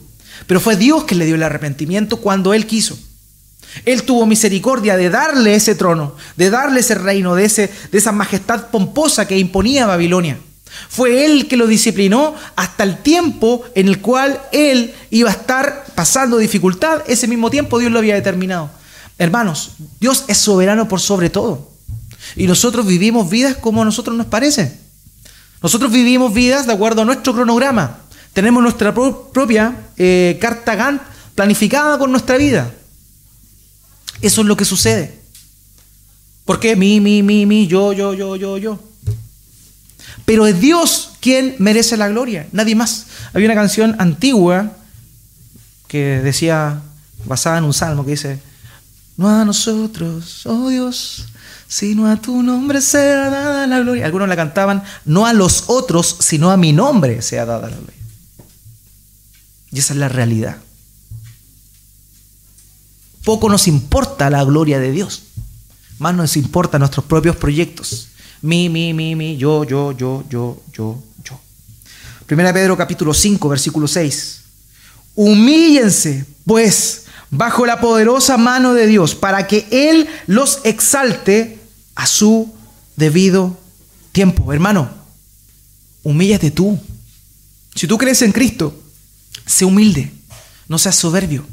Pero 0.47 0.61
fue 0.61 0.77
Dios 0.77 1.03
que 1.03 1.15
le 1.15 1.25
dio 1.25 1.35
el 1.35 1.43
arrepentimiento 1.43 2.17
cuando 2.17 2.53
Él 2.53 2.65
quiso. 2.65 2.97
Él 3.85 4.03
tuvo 4.03 4.25
misericordia 4.25 4.95
de 4.95 5.09
darle 5.09 5.55
ese 5.55 5.75
trono, 5.75 6.15
de 6.37 6.49
darle 6.49 6.79
ese 6.79 6.95
reino, 6.95 7.35
de, 7.35 7.45
ese, 7.45 7.69
de 7.91 7.97
esa 7.97 8.13
majestad 8.13 8.67
pomposa 8.69 9.27
que 9.27 9.37
imponía 9.37 9.85
Babilonia. 9.85 10.39
Fue 10.87 11.25
Él 11.25 11.47
que 11.47 11.57
lo 11.57 11.67
disciplinó 11.67 12.33
hasta 12.55 12.83
el 12.83 12.97
tiempo 12.99 13.63
en 13.75 13.89
el 13.89 13.99
cual 13.99 14.41
Él 14.53 14.93
iba 15.09 15.29
a 15.29 15.33
estar 15.33 15.85
pasando 15.95 16.37
dificultad. 16.37 17.01
Ese 17.07 17.27
mismo 17.27 17.49
tiempo 17.49 17.77
Dios 17.79 17.91
lo 17.91 17.99
había 17.99 18.15
determinado. 18.15 18.71
Hermanos, 19.19 19.73
Dios 19.99 20.23
es 20.27 20.37
soberano 20.37 20.87
por 20.87 21.01
sobre 21.01 21.29
todo. 21.29 21.69
Y 22.35 22.47
nosotros 22.47 22.87
vivimos 22.87 23.29
vidas 23.29 23.57
como 23.57 23.81
a 23.81 23.85
nosotros 23.85 24.15
nos 24.15 24.27
parece. 24.27 24.79
Nosotros 25.61 25.91
vivimos 25.91 26.33
vidas 26.33 26.65
de 26.65 26.73
acuerdo 26.73 27.01
a 27.01 27.05
nuestro 27.05 27.33
cronograma. 27.33 27.99
Tenemos 28.33 28.63
nuestra 28.63 28.93
propia 28.93 29.75
eh, 29.97 30.37
carta 30.41 30.75
Gantt 30.75 31.01
planificada 31.35 31.97
con 31.97 32.11
nuestra 32.11 32.37
vida. 32.37 32.71
Eso 34.21 34.41
es 34.41 34.47
lo 34.47 34.55
que 34.55 34.65
sucede. 34.65 35.19
¿Por 36.45 36.59
qué? 36.59 36.77
Mi, 36.77 37.01
mi, 37.01 37.21
mi, 37.21 37.45
mi, 37.45 37.67
yo, 37.67 37.91
yo, 37.91 38.13
yo, 38.13 38.37
yo, 38.37 38.57
yo. 38.57 38.79
Pero 40.23 40.47
es 40.47 40.59
Dios 40.61 41.11
quien 41.19 41.55
merece 41.59 41.97
la 41.97 42.07
gloria, 42.07 42.47
nadie 42.53 42.75
más. 42.75 43.07
Había 43.33 43.47
una 43.47 43.55
canción 43.55 43.95
antigua 43.99 44.71
que 45.87 46.21
decía, 46.21 46.81
basada 47.25 47.57
en 47.57 47.65
un 47.65 47.73
salmo, 47.73 48.05
que 48.05 48.11
dice, 48.11 48.39
no 49.19 49.27
a 49.27 49.43
nosotros, 49.43 50.45
oh 50.45 50.69
Dios, 50.69 51.25
sino 51.67 52.07
a 52.07 52.15
tu 52.15 52.41
nombre 52.41 52.79
sea 52.79 53.29
dada 53.29 53.67
la 53.67 53.81
gloria. 53.81 54.05
Algunos 54.05 54.29
la 54.29 54.37
cantaban, 54.37 54.81
no 55.03 55.25
a 55.25 55.33
los 55.33 55.65
otros, 55.67 56.15
sino 56.21 56.51
a 56.51 56.55
mi 56.55 56.71
nombre 56.71 57.21
sea 57.21 57.45
dada 57.45 57.69
la 57.69 57.75
gloria. 57.75 58.01
Y 59.73 59.79
esa 59.79 59.91
es 59.91 59.99
la 59.99 60.07
realidad. 60.07 60.55
Poco 63.25 63.49
nos 63.49 63.67
importa 63.67 64.29
la 64.29 64.41
gloria 64.45 64.79
de 64.79 64.93
Dios, 64.93 65.23
más 65.97 66.15
nos 66.15 66.37
importan 66.37 66.79
nuestros 66.79 67.03
propios 67.03 67.35
proyectos. 67.35 68.07
Mi, 68.41 68.69
mi, 68.69 68.93
mi, 68.93 69.17
mi, 69.17 69.35
yo, 69.35 69.65
yo, 69.65 69.91
yo, 69.91 70.23
yo, 70.29 70.63
yo, 70.71 70.97
yo. 71.25 71.41
Primera 72.25 72.53
Pedro 72.53 72.77
capítulo 72.77 73.13
5, 73.13 73.49
versículo 73.49 73.85
6. 73.85 74.39
Humíllense, 75.15 76.25
pues, 76.45 77.03
bajo 77.31 77.65
la 77.65 77.79
poderosa 77.79 78.37
mano 78.37 78.73
de 78.73 78.87
Dios, 78.87 79.15
para 79.15 79.47
que 79.47 79.67
Él 79.71 80.07
los 80.27 80.59
exalte 80.63 81.59
a 81.95 82.07
su 82.07 82.53
debido 82.95 83.57
tiempo. 84.11 84.51
Hermano, 84.53 84.89
humíllate 86.03 86.51
tú. 86.51 86.79
Si 87.75 87.87
tú 87.87 87.97
crees 87.97 88.21
en 88.21 88.31
Cristo, 88.31 88.73
Sé 89.49 89.65
humilde, 89.65 90.11
no 90.67 90.77
seas 90.77 90.95
soberbio. 90.95 91.43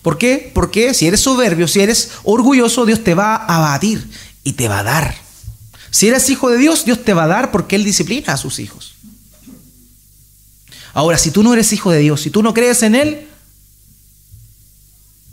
¿Por 0.00 0.16
qué? 0.16 0.50
Porque 0.54 0.94
si 0.94 1.06
eres 1.06 1.20
soberbio, 1.20 1.68
si 1.68 1.80
eres 1.80 2.12
orgulloso, 2.22 2.86
Dios 2.86 3.04
te 3.04 3.12
va 3.12 3.36
a 3.36 3.56
abatir 3.56 4.08
y 4.42 4.54
te 4.54 4.68
va 4.68 4.78
a 4.78 4.82
dar. 4.82 5.14
Si 5.90 6.08
eres 6.08 6.30
hijo 6.30 6.48
de 6.48 6.56
Dios, 6.56 6.86
Dios 6.86 7.04
te 7.04 7.12
va 7.12 7.24
a 7.24 7.26
dar 7.28 7.50
porque 7.50 7.76
Él 7.76 7.84
disciplina 7.84 8.32
a 8.32 8.36
sus 8.38 8.58
hijos. 8.58 8.94
Ahora, 10.94 11.18
si 11.18 11.30
tú 11.30 11.42
no 11.42 11.52
eres 11.52 11.74
hijo 11.74 11.90
de 11.90 11.98
Dios, 11.98 12.22
si 12.22 12.30
tú 12.30 12.42
no 12.42 12.54
crees 12.54 12.82
en 12.82 12.94
Él, 12.94 13.28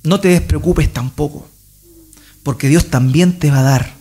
no 0.04 0.20
te 0.20 0.30
despreocupes 0.30 0.92
tampoco, 0.92 1.48
porque 2.44 2.68
Dios 2.68 2.88
también 2.88 3.40
te 3.40 3.52
va 3.52 3.60
a 3.60 3.64
dar. 3.64 3.94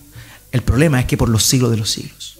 El 0.52 0.62
problema 0.62 1.00
es 1.00 1.06
que 1.06 1.16
por 1.16 1.28
los 1.28 1.44
siglos 1.44 1.70
de 1.70 1.76
los 1.76 1.90
siglos. 1.90 2.38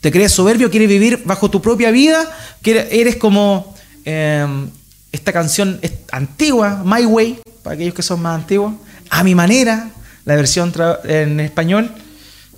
¿Te 0.00 0.12
crees 0.12 0.32
soberbio? 0.32 0.70
¿Quieres 0.70 0.88
vivir 0.88 1.22
bajo 1.24 1.50
tu 1.50 1.62
propia 1.62 1.90
vida? 1.90 2.30
¿Eres 2.62 3.16
como 3.16 3.74
em, 4.04 4.68
esta 5.12 5.32
canción 5.32 5.80
antigua, 6.12 6.82
My 6.84 7.06
Way, 7.06 7.38
para 7.62 7.74
aquellos 7.74 7.94
que 7.94 8.02
son 8.02 8.20
más 8.20 8.34
antiguos? 8.40 8.74
A 9.08 9.24
mi 9.24 9.34
manera, 9.34 9.90
la 10.26 10.36
versión 10.36 10.74
en 11.04 11.40
español, 11.40 11.90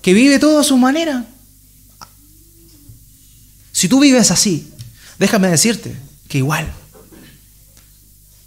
que 0.02 0.12
vive 0.12 0.40
todo 0.40 0.58
a 0.58 0.64
su 0.64 0.76
manera. 0.76 1.24
Si 3.70 3.88
tú 3.88 4.00
vives 4.00 4.30
así, 4.30 4.72
déjame 5.18 5.48
decirte 5.48 5.94
que 6.28 6.38
igual 6.38 6.66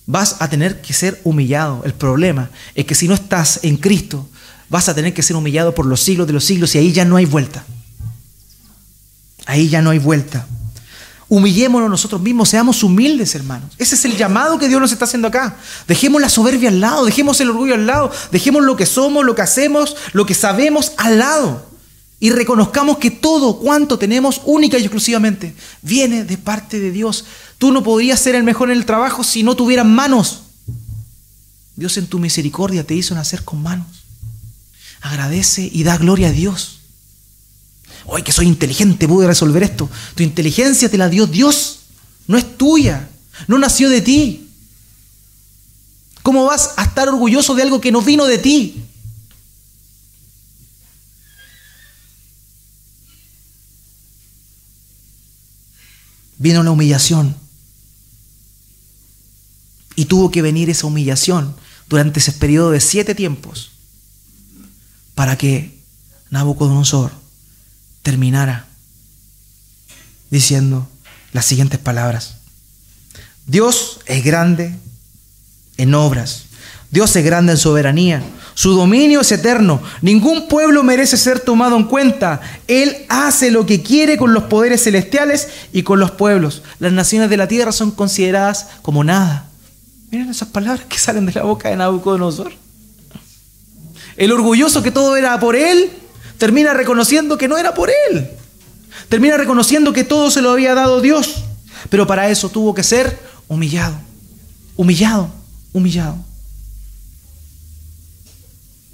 vas 0.09 0.37
a 0.39 0.49
tener 0.49 0.81
que 0.81 0.91
ser 0.91 1.21
humillado. 1.23 1.83
El 1.85 1.93
problema 1.93 2.49
es 2.73 2.85
que 2.85 2.95
si 2.95 3.07
no 3.07 3.13
estás 3.13 3.59
en 3.61 3.77
Cristo, 3.77 4.27
vas 4.67 4.89
a 4.89 4.95
tener 4.95 5.13
que 5.13 5.21
ser 5.21 5.35
humillado 5.35 5.75
por 5.75 5.85
los 5.85 6.01
siglos 6.01 6.25
de 6.25 6.33
los 6.33 6.43
siglos 6.43 6.73
y 6.73 6.79
ahí 6.79 6.91
ya 6.91 7.05
no 7.05 7.15
hay 7.15 7.25
vuelta. 7.25 7.63
Ahí 9.45 9.69
ya 9.69 9.83
no 9.83 9.91
hay 9.91 9.99
vuelta. 9.99 10.47
Humillémonos 11.27 11.91
nosotros 11.91 12.21
mismos, 12.21 12.49
seamos 12.49 12.81
humildes, 12.81 13.35
hermanos. 13.35 13.69
Ese 13.77 13.93
es 13.93 14.03
el 14.03 14.17
llamado 14.17 14.57
que 14.57 14.67
Dios 14.67 14.81
nos 14.81 14.91
está 14.91 15.05
haciendo 15.05 15.27
acá. 15.27 15.57
Dejemos 15.87 16.19
la 16.19 16.29
soberbia 16.29 16.69
al 16.69 16.79
lado, 16.79 17.05
dejemos 17.05 17.39
el 17.39 17.51
orgullo 17.51 17.75
al 17.75 17.85
lado, 17.85 18.11
dejemos 18.31 18.63
lo 18.63 18.75
que 18.75 18.87
somos, 18.87 19.23
lo 19.23 19.35
que 19.35 19.43
hacemos, 19.43 19.95
lo 20.13 20.25
que 20.25 20.33
sabemos 20.33 20.93
al 20.97 21.19
lado. 21.19 21.68
Y 22.19 22.31
reconozcamos 22.31 22.97
que 22.97 23.11
todo 23.11 23.59
cuanto 23.59 23.97
tenemos 23.97 24.41
única 24.45 24.77
y 24.77 24.81
exclusivamente 24.81 25.55
viene 25.81 26.25
de 26.25 26.37
parte 26.37 26.79
de 26.79 26.91
Dios. 26.91 27.25
Tú 27.57 27.71
no 27.71 27.81
podrías 27.81 28.19
ser 28.19 28.35
el 28.35 28.43
mejor 28.43 28.69
en 28.69 28.77
el 28.77 28.85
trabajo 28.85 29.23
si 29.23 29.41
no 29.41 29.55
tuvieras 29.55 29.85
manos. 29.85 30.41
Dios 31.75 31.95
en 31.97 32.07
tu 32.07 32.19
misericordia 32.19 32.83
te 32.83 32.93
hizo 32.93 33.15
nacer 33.15 33.43
con 33.43 33.63
manos. 33.63 33.87
Agradece 34.99 35.69
y 35.71 35.83
da 35.83 35.97
gloria 35.97 36.27
a 36.27 36.31
Dios. 36.31 36.79
Hoy 38.05 38.23
que 38.23 38.33
soy 38.33 38.47
inteligente, 38.47 39.07
pude 39.07 39.27
resolver 39.27 39.63
esto. 39.63 39.89
Tu 40.15 40.23
inteligencia 40.23 40.89
te 40.89 40.97
la 40.97 41.07
dio 41.07 41.25
Dios, 41.25 41.79
no 42.27 42.37
es 42.37 42.57
tuya, 42.57 43.07
no 43.47 43.57
nació 43.57 43.89
de 43.89 44.01
ti. 44.01 44.49
¿Cómo 46.21 46.45
vas 46.45 46.71
a 46.75 46.83
estar 46.83 47.07
orgulloso 47.07 47.55
de 47.55 47.63
algo 47.63 47.79
que 47.79 47.93
no 47.93 48.01
vino 48.01 48.25
de 48.25 48.39
ti? 48.39 48.83
Vino 56.39 56.61
una 56.61 56.71
humillación. 56.71 57.35
Y 59.95 60.05
tuvo 60.05 60.31
que 60.31 60.41
venir 60.41 60.71
esa 60.71 60.87
humillación 60.87 61.55
durante 61.87 62.19
ese 62.19 62.31
periodo 62.31 62.71
de 62.71 62.79
siete 62.79 63.13
tiempos 63.13 63.71
para 65.13 65.37
que 65.37 65.77
Nabucodonosor 66.31 67.11
terminara 68.01 68.67
diciendo 70.31 70.87
las 71.33 71.45
siguientes 71.45 71.79
palabras. 71.79 72.35
Dios 73.45 73.99
es 74.05 74.23
grande 74.23 74.77
en 75.77 75.93
obras. 75.93 76.45
Dios 76.91 77.15
es 77.15 77.25
grande 77.25 77.53
en 77.53 77.57
soberanía. 77.57 78.23
Su 78.59 78.73
dominio 78.73 79.21
es 79.21 79.31
eterno. 79.31 79.81
Ningún 80.01 80.49
pueblo 80.49 80.83
merece 80.83 81.15
ser 81.15 81.39
tomado 81.39 81.77
en 81.77 81.85
cuenta. 81.85 82.41
Él 82.67 83.05
hace 83.07 83.51
lo 83.51 83.65
que 83.65 83.81
quiere 83.81 84.17
con 84.17 84.33
los 84.33 84.43
poderes 84.43 84.83
celestiales 84.83 85.47
y 85.71 85.83
con 85.83 86.01
los 86.01 86.11
pueblos. 86.11 86.61
Las 86.77 86.91
naciones 86.91 87.29
de 87.29 87.37
la 87.37 87.47
tierra 87.47 87.71
son 87.71 87.91
consideradas 87.91 88.67
como 88.81 89.01
nada. 89.05 89.47
Miren 90.11 90.29
esas 90.29 90.49
palabras 90.49 90.85
que 90.89 90.97
salen 90.97 91.25
de 91.25 91.31
la 91.31 91.43
boca 91.43 91.69
de 91.69 91.77
Nabucodonosor. 91.77 92.51
El 94.17 94.33
orgulloso 94.33 94.83
que 94.83 94.91
todo 94.91 95.15
era 95.15 95.39
por 95.39 95.55
él, 95.55 95.89
termina 96.37 96.73
reconociendo 96.73 97.37
que 97.37 97.47
no 97.47 97.57
era 97.57 97.73
por 97.73 97.89
él. 98.11 98.29
Termina 99.07 99.37
reconociendo 99.37 99.93
que 99.93 100.03
todo 100.03 100.29
se 100.31 100.41
lo 100.41 100.51
había 100.51 100.75
dado 100.75 100.99
Dios. 100.99 101.45
Pero 101.89 102.05
para 102.05 102.29
eso 102.29 102.49
tuvo 102.49 102.73
que 102.73 102.83
ser 102.83 103.17
humillado. 103.47 103.95
Humillado. 104.75 105.31
humillado. 105.71 106.28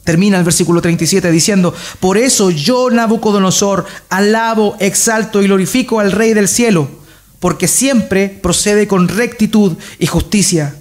Termina 0.06 0.38
el 0.38 0.44
versículo 0.44 0.82
37 0.82 1.32
diciendo, 1.32 1.74
por 2.00 2.20
eso 2.20 2.52
yo, 2.52 2.92
Nabucodonosor, 2.92 3.86
alabo, 4.10 4.78
exalto 4.80 5.42
y 5.42 5.48
glorifico 5.48 6.00
al 6.00 6.12
Rey 6.12 6.36
del 6.36 6.48
cielo, 6.48 6.88
porque 7.40 7.68
siempre 7.68 8.30
procede 8.30 8.88
con 8.88 9.08
rectitud 9.08 9.76
y 9.98 10.06
justicia, 10.06 10.76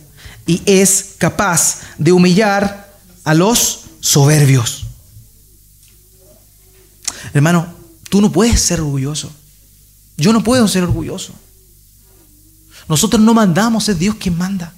y 0.46 0.60
es 0.66 1.14
capaz 1.16 1.80
de 1.96 2.12
humillar 2.12 2.92
a 3.24 3.32
los 3.32 3.80
soberbios. 4.00 4.84
Hermano, 7.32 7.74
tú 8.10 8.20
no 8.20 8.30
puedes 8.30 8.60
ser 8.60 8.80
orgulloso. 8.80 9.32
Yo 10.18 10.34
no 10.34 10.44
puedo 10.44 10.68
ser 10.68 10.82
orgulloso. 10.82 11.32
Nosotros 12.90 13.22
no 13.22 13.32
mandamos, 13.32 13.88
es 13.88 13.98
Dios 13.98 14.16
quien 14.16 14.36
manda. 14.36 14.74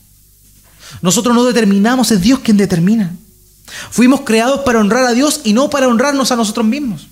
Nosotros 1.02 1.34
no 1.34 1.44
determinamos, 1.44 2.12
es 2.12 2.20
Dios 2.20 2.38
quien 2.38 2.56
determina. 2.56 3.16
Fuimos 3.90 4.22
creados 4.22 4.60
para 4.60 4.80
honrar 4.80 5.04
a 5.04 5.12
Dios 5.12 5.40
y 5.44 5.52
no 5.52 5.70
para 5.70 5.88
honrarnos 5.88 6.30
a 6.32 6.36
nosotros 6.36 6.66
mismos. 6.66 7.08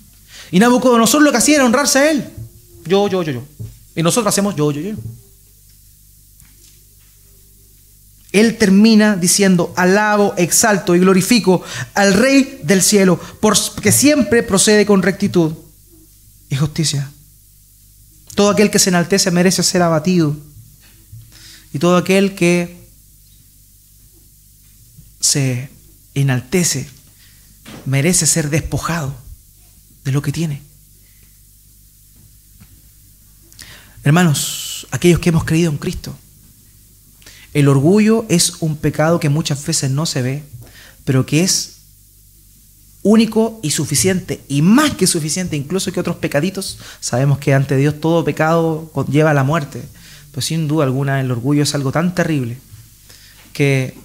Y 0.51 0.59
Nabucodonosor 0.59 1.21
lo 1.21 1.31
que 1.31 1.37
hacía 1.37 1.55
era 1.55 1.65
honrarse 1.65 1.99
a 1.99 2.11
Él. 2.11 2.29
Yo, 2.85 3.07
yo, 3.07 3.23
yo, 3.23 3.31
yo. 3.33 3.43
Y 3.95 4.03
nosotros 4.03 4.31
hacemos 4.31 4.55
yo, 4.55 4.71
yo, 4.71 4.81
yo. 4.81 4.95
Él 8.31 8.57
termina 8.57 9.15
diciendo, 9.15 9.73
alabo, 9.77 10.33
exalto 10.37 10.93
y 10.93 10.99
glorifico 10.99 11.63
al 11.93 12.13
Rey 12.13 12.59
del 12.63 12.81
cielo, 12.81 13.17
porque 13.39 13.93
siempre 13.93 14.43
procede 14.43 14.85
con 14.85 15.01
rectitud 15.01 15.53
y 16.49 16.55
justicia. 16.57 17.09
Todo 18.35 18.49
aquel 18.49 18.69
que 18.69 18.79
se 18.79 18.89
enaltece 18.89 19.31
merece 19.31 19.63
ser 19.63 19.81
abatido. 19.81 20.35
Y 21.73 21.79
todo 21.79 21.95
aquel 21.95 22.35
que 22.35 22.85
se 25.21 25.69
enaltece, 26.15 26.89
merece 27.85 28.25
ser 28.25 28.49
despojado 28.49 29.15
de 30.03 30.11
lo 30.11 30.21
que 30.21 30.31
tiene. 30.31 30.61
Hermanos, 34.03 34.87
aquellos 34.91 35.19
que 35.19 35.29
hemos 35.29 35.45
creído 35.45 35.71
en 35.71 35.77
Cristo, 35.77 36.15
el 37.53 37.67
orgullo 37.67 38.25
es 38.29 38.53
un 38.59 38.77
pecado 38.77 39.19
que 39.19 39.29
muchas 39.29 39.65
veces 39.65 39.91
no 39.91 40.05
se 40.05 40.21
ve, 40.21 40.43
pero 41.05 41.25
que 41.25 41.43
es 41.43 41.75
único 43.01 43.59
y 43.61 43.71
suficiente, 43.71 44.41
y 44.47 44.61
más 44.61 44.95
que 44.95 45.07
suficiente, 45.07 45.55
incluso 45.55 45.91
que 45.91 45.99
otros 45.99 46.17
pecaditos. 46.17 46.79
Sabemos 46.99 47.37
que 47.37 47.53
ante 47.53 47.77
Dios 47.77 47.99
todo 47.99 48.25
pecado 48.25 48.91
lleva 49.09 49.31
a 49.31 49.35
la 49.35 49.43
muerte, 49.43 49.83
pero 50.31 50.41
sin 50.41 50.67
duda 50.67 50.85
alguna 50.85 51.21
el 51.21 51.31
orgullo 51.31 51.63
es 51.63 51.75
algo 51.75 51.91
tan 51.91 52.13
terrible 52.13 52.57
que 53.53 53.95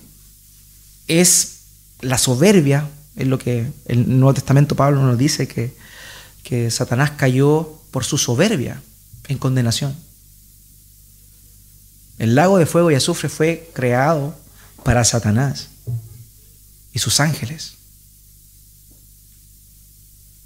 es 1.08 1.59
la 2.00 2.18
soberbia, 2.18 2.88
es 3.16 3.26
lo 3.26 3.38
que 3.38 3.70
el 3.86 4.18
Nuevo 4.18 4.34
Testamento 4.34 4.74
Pablo 4.74 5.02
nos 5.02 5.18
dice 5.18 5.48
que, 5.48 5.74
que 6.42 6.70
Satanás 6.70 7.12
cayó 7.16 7.78
por 7.90 8.04
su 8.04 8.18
soberbia 8.18 8.80
en 9.28 9.38
condenación. 9.38 9.94
El 12.18 12.34
lago 12.34 12.58
de 12.58 12.66
fuego 12.66 12.90
y 12.90 12.94
azufre 12.94 13.28
fue 13.28 13.70
creado 13.72 14.34
para 14.84 15.04
Satanás 15.04 15.68
y 16.92 16.98
sus 16.98 17.20
ángeles. 17.20 17.74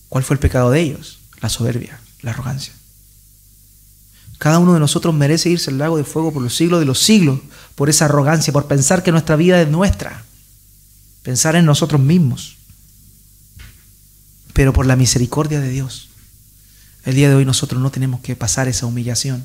¿Cuál 0.08 0.24
fue 0.24 0.34
el 0.34 0.40
pecado 0.40 0.70
de 0.70 0.80
ellos? 0.80 1.18
La 1.40 1.48
soberbia, 1.48 2.00
la 2.22 2.30
arrogancia. 2.30 2.72
Cada 4.38 4.58
uno 4.58 4.74
de 4.74 4.80
nosotros 4.80 5.14
merece 5.14 5.50
irse 5.50 5.70
al 5.70 5.78
lago 5.78 5.96
de 5.96 6.04
fuego 6.04 6.32
por 6.32 6.42
los 6.42 6.54
siglos 6.54 6.80
de 6.80 6.86
los 6.86 7.00
siglos, 7.00 7.40
por 7.74 7.88
esa 7.88 8.06
arrogancia, 8.06 8.52
por 8.52 8.66
pensar 8.66 9.02
que 9.02 9.12
nuestra 9.12 9.36
vida 9.36 9.60
es 9.60 9.68
nuestra 9.68 10.24
pensar 11.24 11.56
en 11.56 11.64
nosotros 11.64 12.00
mismos. 12.00 12.58
Pero 14.52 14.72
por 14.72 14.86
la 14.86 14.94
misericordia 14.94 15.58
de 15.58 15.70
Dios, 15.70 16.10
el 17.04 17.16
día 17.16 17.28
de 17.28 17.34
hoy 17.34 17.44
nosotros 17.44 17.82
no 17.82 17.90
tenemos 17.90 18.20
que 18.20 18.36
pasar 18.36 18.68
esa 18.68 18.86
humillación. 18.86 19.44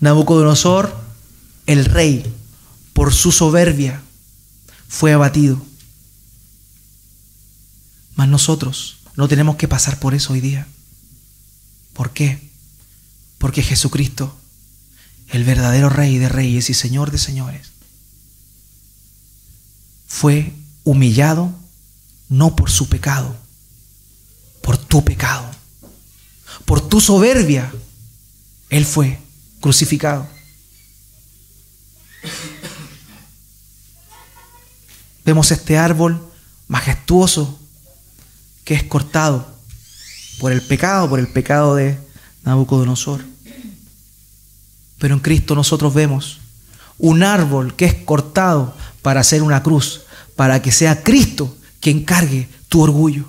Nabucodonosor, 0.00 0.96
el 1.66 1.84
rey, 1.84 2.34
por 2.92 3.14
su 3.14 3.30
soberbia, 3.30 4.02
fue 4.88 5.12
abatido. 5.12 5.64
Mas 8.16 8.28
nosotros 8.28 8.96
no 9.14 9.28
tenemos 9.28 9.56
que 9.56 9.68
pasar 9.68 10.00
por 10.00 10.14
eso 10.14 10.32
hoy 10.32 10.40
día. 10.40 10.66
¿Por 11.92 12.12
qué? 12.12 12.50
Porque 13.38 13.62
Jesucristo, 13.62 14.36
el 15.28 15.44
verdadero 15.44 15.90
Rey 15.90 16.18
de 16.18 16.28
Reyes 16.28 16.70
y 16.70 16.74
Señor 16.74 17.10
de 17.10 17.18
Señores, 17.18 17.73
fue 20.06 20.52
humillado 20.84 21.52
no 22.28 22.56
por 22.56 22.70
su 22.70 22.88
pecado, 22.88 23.36
por 24.62 24.76
tu 24.76 25.04
pecado, 25.04 25.44
por 26.64 26.80
tu 26.80 27.00
soberbia. 27.00 27.72
Él 28.70 28.84
fue 28.84 29.18
crucificado. 29.60 30.26
Vemos 35.24 35.50
este 35.50 35.78
árbol 35.78 36.20
majestuoso 36.68 37.58
que 38.64 38.74
es 38.74 38.82
cortado 38.82 39.54
por 40.38 40.52
el 40.52 40.62
pecado, 40.62 41.08
por 41.08 41.18
el 41.18 41.28
pecado 41.28 41.74
de 41.74 41.98
Nabucodonosor. 42.44 43.24
Pero 44.98 45.14
en 45.14 45.20
Cristo 45.20 45.54
nosotros 45.54 45.94
vemos 45.94 46.40
un 46.98 47.22
árbol 47.22 47.74
que 47.74 47.84
es 47.84 47.94
cortado 47.94 48.74
para 49.04 49.20
hacer 49.20 49.42
una 49.42 49.62
cruz, 49.62 50.00
para 50.34 50.62
que 50.62 50.72
sea 50.72 51.02
Cristo 51.02 51.54
quien 51.78 52.06
cargue 52.06 52.48
tu 52.70 52.80
orgullo. 52.80 53.28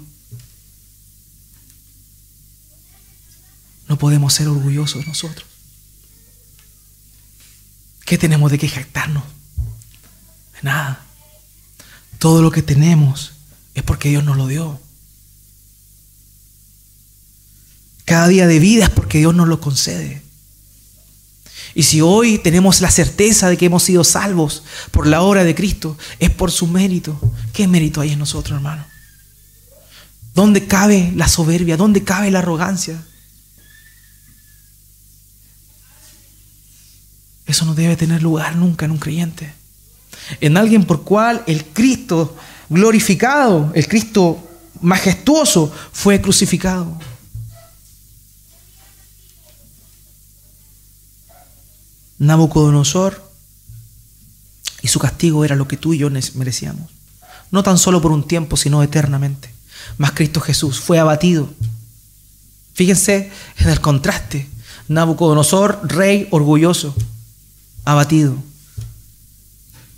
No 3.89 3.97
podemos 3.97 4.33
ser 4.33 4.47
orgullosos 4.47 5.05
nosotros. 5.05 5.45
¿Qué 8.05 8.17
tenemos 8.17 8.51
de 8.51 8.57
qué 8.57 8.69
jactarnos? 8.69 9.25
nada. 10.61 11.05
Todo 12.19 12.41
lo 12.41 12.51
que 12.51 12.61
tenemos 12.61 13.33
es 13.73 13.83
porque 13.83 14.07
Dios 14.07 14.23
nos 14.23 14.37
lo 14.37 14.47
dio. 14.47 14.79
Cada 18.05 18.29
día 18.29 18.47
de 18.47 18.59
vida 18.59 18.85
es 18.85 18.89
porque 18.89 19.17
Dios 19.17 19.35
nos 19.35 19.49
lo 19.49 19.59
concede. 19.59 20.24
Y 21.75 21.83
si 21.83 21.99
hoy 21.99 22.37
tenemos 22.37 22.79
la 22.79 22.89
certeza 22.89 23.49
de 23.49 23.57
que 23.57 23.65
hemos 23.65 23.83
sido 23.83 24.05
salvos 24.05 24.63
por 24.91 25.05
la 25.05 25.21
obra 25.21 25.43
de 25.43 25.53
Cristo, 25.53 25.97
es 26.19 26.29
por 26.29 26.49
su 26.49 26.67
mérito. 26.67 27.19
¿Qué 27.51 27.67
mérito 27.67 27.99
hay 27.99 28.13
en 28.13 28.19
nosotros, 28.19 28.55
hermano? 28.55 28.85
¿Dónde 30.33 30.67
cabe 30.67 31.11
la 31.15 31.27
soberbia? 31.27 31.75
¿Dónde 31.75 32.05
cabe 32.05 32.31
la 32.31 32.39
arrogancia? 32.39 33.03
Eso 37.45 37.65
no 37.65 37.75
debe 37.75 37.97
tener 37.97 38.23
lugar 38.23 38.55
nunca 38.55 38.85
en 38.85 38.91
un 38.91 38.97
creyente. 38.97 39.53
En 40.39 40.55
alguien 40.55 40.85
por 40.85 41.03
cual 41.03 41.43
el 41.45 41.65
Cristo 41.65 42.37
glorificado, 42.69 43.71
el 43.75 43.87
Cristo 43.87 44.39
majestuoso 44.81 45.73
fue 45.91 46.21
crucificado. 46.21 46.97
Nabucodonosor 52.17 53.23
y 54.81 54.87
su 54.87 54.99
castigo 54.99 55.43
era 55.43 55.55
lo 55.55 55.67
que 55.67 55.77
tú 55.77 55.93
y 55.93 55.97
yo 55.97 56.09
merecíamos. 56.35 56.91
No 57.51 57.63
tan 57.63 57.77
solo 57.77 58.01
por 58.01 58.11
un 58.11 58.27
tiempo, 58.27 58.57
sino 58.57 58.83
eternamente. 58.83 59.53
Mas 59.97 60.11
Cristo 60.11 60.39
Jesús 60.41 60.79
fue 60.79 60.99
abatido. 60.99 61.49
Fíjense 62.73 63.31
en 63.57 63.69
el 63.69 63.81
contraste. 63.81 64.47
Nabucodonosor, 64.87 65.79
rey 65.83 66.27
orgulloso, 66.31 66.95
abatido. 67.83 68.35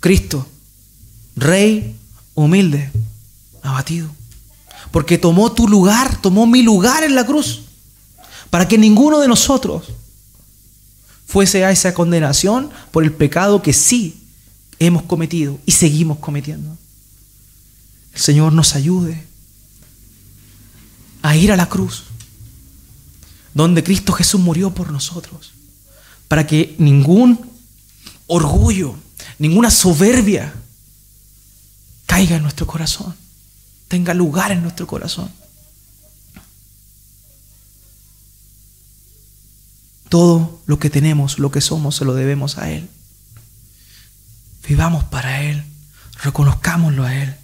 Cristo, 0.00 0.46
rey 1.36 1.96
humilde, 2.34 2.90
abatido. 3.62 4.08
Porque 4.90 5.18
tomó 5.18 5.52
tu 5.52 5.68
lugar, 5.68 6.20
tomó 6.20 6.46
mi 6.46 6.62
lugar 6.62 7.02
en 7.02 7.14
la 7.14 7.26
cruz. 7.26 7.62
Para 8.50 8.66
que 8.66 8.78
ninguno 8.78 9.18
de 9.18 9.28
nosotros 9.28 9.84
fuese 11.28 11.64
a 11.64 11.70
esa 11.70 11.92
condenación 11.92 12.70
por 12.90 13.04
el 13.04 13.12
pecado 13.12 13.62
que 13.62 13.74
sí 13.74 14.24
hemos 14.78 15.02
cometido 15.02 15.60
y 15.66 15.72
seguimos 15.72 16.18
cometiendo. 16.18 16.76
El 18.14 18.20
Señor 18.20 18.54
nos 18.54 18.74
ayude 18.74 19.22
a 21.20 21.36
ir 21.36 21.52
a 21.52 21.56
la 21.56 21.68
cruz, 21.68 22.04
donde 23.52 23.84
Cristo 23.84 24.14
Jesús 24.14 24.40
murió 24.40 24.72
por 24.72 24.90
nosotros, 24.90 25.52
para 26.28 26.46
que 26.46 26.74
ningún 26.78 27.38
orgullo, 28.26 28.94
ninguna 29.38 29.70
soberbia 29.70 30.54
caiga 32.06 32.36
en 32.36 32.42
nuestro 32.42 32.66
corazón, 32.66 33.14
tenga 33.86 34.14
lugar 34.14 34.50
en 34.50 34.62
nuestro 34.62 34.86
corazón. 34.86 35.30
Todo 40.08 40.62
lo 40.66 40.78
que 40.78 40.90
tenemos, 40.90 41.38
lo 41.38 41.50
que 41.50 41.60
somos, 41.60 41.96
se 41.96 42.04
lo 42.04 42.14
debemos 42.14 42.58
a 42.58 42.70
Él. 42.70 42.88
Vivamos 44.66 45.04
para 45.04 45.42
Él. 45.42 45.64
Reconozcámoslo 46.22 47.04
a 47.04 47.14
Él. 47.14 47.36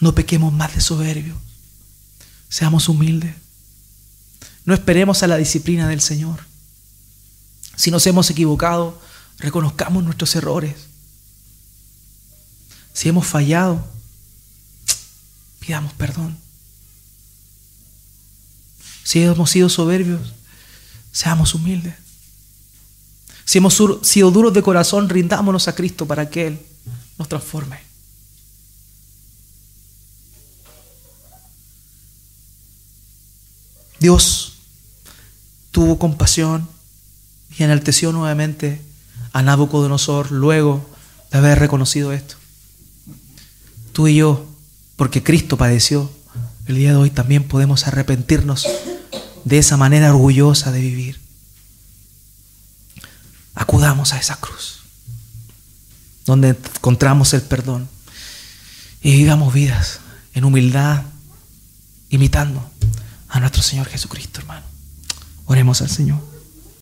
No 0.00 0.14
pequemos 0.14 0.52
más 0.52 0.74
de 0.74 0.80
soberbio. 0.80 1.34
Seamos 2.48 2.88
humildes. 2.88 3.34
No 4.64 4.74
esperemos 4.74 5.22
a 5.22 5.26
la 5.26 5.36
disciplina 5.36 5.88
del 5.88 6.00
Señor. 6.00 6.40
Si 7.76 7.90
nos 7.90 8.06
hemos 8.06 8.30
equivocado, 8.30 9.00
reconozcamos 9.38 10.04
nuestros 10.04 10.34
errores. 10.36 10.74
Si 12.92 13.08
hemos 13.08 13.26
fallado, 13.26 13.93
pidamos 15.64 15.92
perdón. 15.94 16.36
Si 19.02 19.22
hemos 19.22 19.50
sido 19.50 19.68
soberbios, 19.68 20.34
seamos 21.12 21.54
humildes. 21.54 21.94
Si 23.44 23.58
hemos 23.58 23.80
sido 24.02 24.30
duros 24.30 24.52
de 24.52 24.62
corazón, 24.62 25.08
rindámonos 25.08 25.68
a 25.68 25.74
Cristo 25.74 26.06
para 26.06 26.28
que 26.28 26.46
Él 26.48 26.66
nos 27.18 27.28
transforme. 27.28 27.80
Dios 34.00 34.54
tuvo 35.70 35.98
compasión 35.98 36.68
y 37.56 37.62
enalteció 37.62 38.12
nuevamente 38.12 38.82
a 39.32 39.42
Nabucodonosor 39.42 40.30
luego 40.30 40.84
de 41.30 41.38
haber 41.38 41.58
reconocido 41.58 42.12
esto. 42.12 42.36
Tú 43.92 44.08
y 44.08 44.16
yo, 44.16 44.53
porque 44.96 45.22
Cristo 45.22 45.56
padeció, 45.56 46.10
el 46.66 46.76
día 46.76 46.90
de 46.90 46.96
hoy 46.96 47.10
también 47.10 47.44
podemos 47.44 47.86
arrepentirnos 47.86 48.66
de 49.44 49.58
esa 49.58 49.76
manera 49.76 50.10
orgullosa 50.10 50.72
de 50.72 50.80
vivir. 50.80 51.20
Acudamos 53.54 54.12
a 54.12 54.18
esa 54.18 54.36
cruz, 54.36 54.80
donde 56.26 56.50
encontramos 56.76 57.34
el 57.34 57.42
perdón 57.42 57.88
y 59.02 59.16
vivamos 59.16 59.52
vidas 59.52 60.00
en 60.32 60.44
humildad, 60.44 61.02
imitando 62.08 62.68
a 63.28 63.40
nuestro 63.40 63.62
Señor 63.62 63.86
Jesucristo, 63.88 64.40
hermano. 64.40 64.64
Oremos 65.46 65.82
al 65.82 65.90
Señor. 65.90 66.33